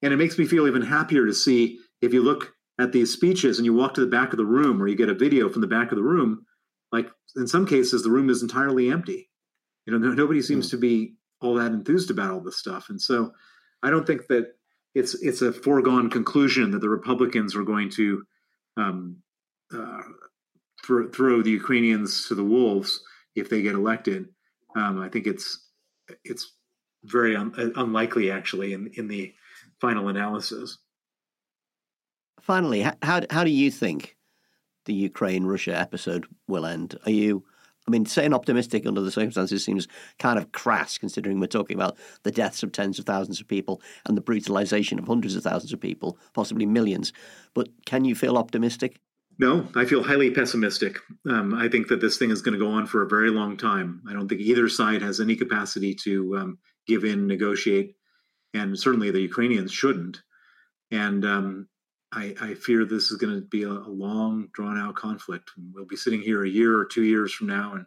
and 0.02 0.12
it 0.12 0.16
makes 0.16 0.36
me 0.36 0.46
feel 0.46 0.66
even 0.66 0.82
happier 0.82 1.26
to 1.26 1.34
see 1.34 1.78
if 2.02 2.12
you 2.12 2.22
look 2.22 2.54
at 2.80 2.92
these 2.92 3.12
speeches 3.12 3.58
and 3.58 3.66
you 3.66 3.74
walk 3.74 3.94
to 3.94 4.00
the 4.00 4.06
back 4.06 4.32
of 4.32 4.38
the 4.38 4.44
room 4.44 4.82
or 4.82 4.88
you 4.88 4.96
get 4.96 5.10
a 5.10 5.14
video 5.14 5.48
from 5.48 5.60
the 5.60 5.74
back 5.76 5.92
of 5.92 5.96
the 5.96 6.02
room 6.02 6.44
like 6.92 7.08
in 7.36 7.46
some 7.46 7.66
cases 7.66 8.02
the 8.02 8.10
room 8.10 8.30
is 8.30 8.42
entirely 8.42 8.90
empty. 8.90 9.30
You 9.86 9.98
know 9.98 10.12
nobody 10.12 10.42
seems 10.42 10.68
mm. 10.68 10.70
to 10.70 10.76
be 10.76 11.14
all 11.40 11.54
that 11.54 11.72
enthused 11.72 12.10
about 12.10 12.30
all 12.30 12.40
this 12.40 12.56
stuff. 12.56 12.90
And 12.90 13.00
so 13.00 13.32
i 13.82 13.90
don't 13.90 14.06
think 14.06 14.26
that 14.28 14.52
it's 14.94 15.14
it's 15.22 15.42
a 15.42 15.52
foregone 15.52 16.10
conclusion 16.10 16.70
that 16.70 16.80
the 16.80 16.88
republicans 16.88 17.54
are 17.54 17.62
going 17.62 17.90
to 17.90 18.24
um, 18.76 19.16
uh, 19.74 20.02
throw, 20.84 21.08
throw 21.08 21.42
the 21.42 21.50
ukrainians 21.50 22.26
to 22.28 22.34
the 22.34 22.44
wolves 22.44 23.02
if 23.34 23.48
they 23.48 23.62
get 23.62 23.74
elected. 23.74 24.26
Um, 24.76 25.00
i 25.00 25.08
think 25.08 25.26
it's 25.26 25.68
it's 26.24 26.52
very 27.04 27.36
un- 27.36 27.54
unlikely 27.76 28.30
actually 28.30 28.72
in 28.72 28.90
in 28.94 29.08
the 29.08 29.34
final 29.80 30.08
analysis. 30.08 30.78
Finally 32.40 32.82
how, 33.02 33.20
how 33.30 33.44
do 33.44 33.50
you 33.50 33.70
think 33.70 34.16
the 34.90 34.94
Ukraine 34.96 35.44
Russia 35.44 35.78
episode 35.78 36.26
will 36.48 36.66
end. 36.66 36.98
Are 37.06 37.12
you? 37.12 37.44
I 37.86 37.92
mean, 37.92 38.06
saying 38.06 38.34
optimistic 38.34 38.86
under 38.86 39.00
the 39.00 39.12
circumstances 39.12 39.64
seems 39.64 39.86
kind 40.18 40.36
of 40.36 40.50
crass, 40.50 40.98
considering 40.98 41.38
we're 41.38 41.46
talking 41.46 41.76
about 41.76 41.96
the 42.24 42.32
deaths 42.32 42.64
of 42.64 42.72
tens 42.72 42.98
of 42.98 43.04
thousands 43.04 43.40
of 43.40 43.46
people 43.46 43.80
and 44.06 44.16
the 44.16 44.20
brutalization 44.20 44.98
of 44.98 45.06
hundreds 45.06 45.36
of 45.36 45.44
thousands 45.44 45.72
of 45.72 45.80
people, 45.80 46.18
possibly 46.34 46.66
millions. 46.66 47.12
But 47.54 47.68
can 47.86 48.04
you 48.04 48.16
feel 48.16 48.36
optimistic? 48.36 49.00
No, 49.38 49.68
I 49.76 49.84
feel 49.84 50.02
highly 50.02 50.32
pessimistic. 50.32 50.98
Um, 51.28 51.54
I 51.54 51.68
think 51.68 51.86
that 51.88 52.00
this 52.00 52.18
thing 52.18 52.32
is 52.32 52.42
going 52.42 52.58
to 52.58 52.64
go 52.64 52.72
on 52.72 52.86
for 52.86 53.02
a 53.02 53.08
very 53.08 53.30
long 53.30 53.56
time. 53.56 54.02
I 54.08 54.12
don't 54.12 54.28
think 54.28 54.40
either 54.40 54.68
side 54.68 55.02
has 55.02 55.20
any 55.20 55.36
capacity 55.36 55.94
to 56.02 56.36
um, 56.36 56.58
give 56.88 57.04
in, 57.04 57.28
negotiate, 57.28 57.94
and 58.54 58.76
certainly 58.76 59.12
the 59.12 59.20
Ukrainians 59.20 59.70
shouldn't. 59.70 60.20
And 60.90 61.24
um, 61.24 61.68
I, 62.12 62.34
I, 62.40 62.54
fear 62.54 62.84
this 62.84 63.12
is 63.12 63.18
going 63.18 63.34
to 63.34 63.40
be 63.40 63.62
a, 63.62 63.70
a 63.70 63.88
long, 63.88 64.48
drawn 64.52 64.76
out 64.76 64.96
conflict. 64.96 65.50
We'll 65.72 65.84
be 65.84 65.96
sitting 65.96 66.20
here 66.20 66.44
a 66.44 66.48
year 66.48 66.76
or 66.76 66.84
two 66.84 67.04
years 67.04 67.32
from 67.32 67.46
now 67.46 67.74
and 67.74 67.86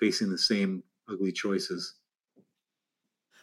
facing 0.00 0.30
the 0.30 0.38
same 0.38 0.82
ugly 1.08 1.30
choices. 1.30 1.94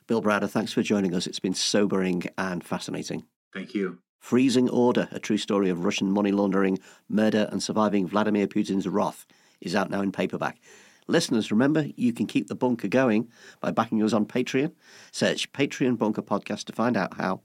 Bill 0.07 0.21
Browder, 0.21 0.49
thanks 0.49 0.73
for 0.73 0.81
joining 0.81 1.13
us. 1.13 1.27
It's 1.27 1.39
been 1.39 1.53
sobering 1.53 2.23
and 2.37 2.63
fascinating. 2.63 3.25
Thank 3.53 3.73
you. 3.73 3.99
Freezing 4.19 4.69
Order, 4.69 5.07
a 5.11 5.19
true 5.19 5.37
story 5.37 5.69
of 5.69 5.85
Russian 5.85 6.11
money 6.11 6.31
laundering, 6.31 6.79
murder, 7.07 7.47
and 7.51 7.63
surviving 7.63 8.07
Vladimir 8.07 8.47
Putin's 8.47 8.87
wrath, 8.87 9.25
is 9.61 9.75
out 9.75 9.89
now 9.89 10.01
in 10.01 10.11
paperback. 10.11 10.59
Listeners, 11.07 11.51
remember 11.51 11.87
you 11.95 12.11
can 12.13 12.27
keep 12.27 12.47
the 12.47 12.55
bunker 12.55 12.87
going 12.87 13.29
by 13.61 13.71
backing 13.71 14.03
us 14.03 14.13
on 14.13 14.25
Patreon. 14.25 14.73
Search 15.11 15.51
Patreon 15.53 15.97
Bunker 15.97 16.21
Podcast 16.21 16.65
to 16.65 16.73
find 16.73 16.97
out 16.97 17.15
how. 17.15 17.41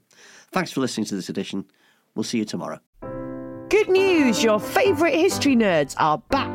Thanks 0.51 0.71
for 0.71 0.81
listening 0.81 1.05
to 1.07 1.15
this 1.15 1.29
edition. 1.29 1.65
We'll 2.15 2.23
see 2.23 2.39
you 2.39 2.45
tomorrow. 2.45 2.79
Good 3.69 3.89
news! 3.89 4.43
Your 4.43 4.59
favourite 4.59 5.15
history 5.15 5.55
nerds 5.55 5.95
are 5.97 6.19
back 6.29 6.54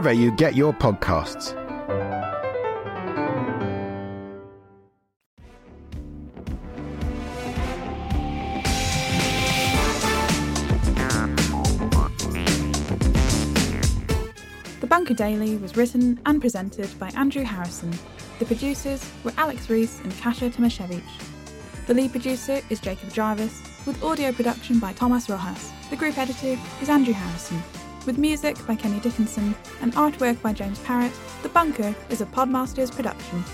Wherever 0.00 0.18
you 0.18 0.30
get 0.30 0.56
your 0.56 0.72
podcasts. 0.72 1.50
The 14.80 14.86
Bunker 14.86 15.12
Daily 15.12 15.58
was 15.58 15.76
written 15.76 16.18
and 16.24 16.40
presented 16.40 16.88
by 16.98 17.10
Andrew 17.10 17.44
Harrison. 17.44 17.92
The 18.38 18.46
producers 18.46 19.06
were 19.22 19.34
Alex 19.36 19.68
Reese 19.68 20.00
and 20.00 20.16
Kasia 20.16 20.48
Tomasiewicz. 20.48 21.02
The 21.86 21.92
lead 21.92 22.12
producer 22.12 22.62
is 22.70 22.80
Jacob 22.80 23.12
Jarvis, 23.12 23.60
with 23.84 24.02
audio 24.02 24.32
production 24.32 24.78
by 24.78 24.94
Tomas 24.94 25.28
Rojas. 25.28 25.70
The 25.90 25.96
group 25.96 26.16
editor 26.16 26.58
is 26.80 26.88
Andrew 26.88 27.12
Harrison. 27.12 27.62
With 28.06 28.16
music 28.16 28.56
by 28.66 28.76
Kenny 28.76 28.98
Dickinson 29.00 29.54
and 29.82 29.92
artwork 29.92 30.40
by 30.40 30.54
James 30.54 30.78
Parrott, 30.80 31.12
The 31.42 31.50
Bunker 31.50 31.94
is 32.08 32.20
a 32.20 32.26
Podmasters 32.26 32.90
production. 32.90 33.44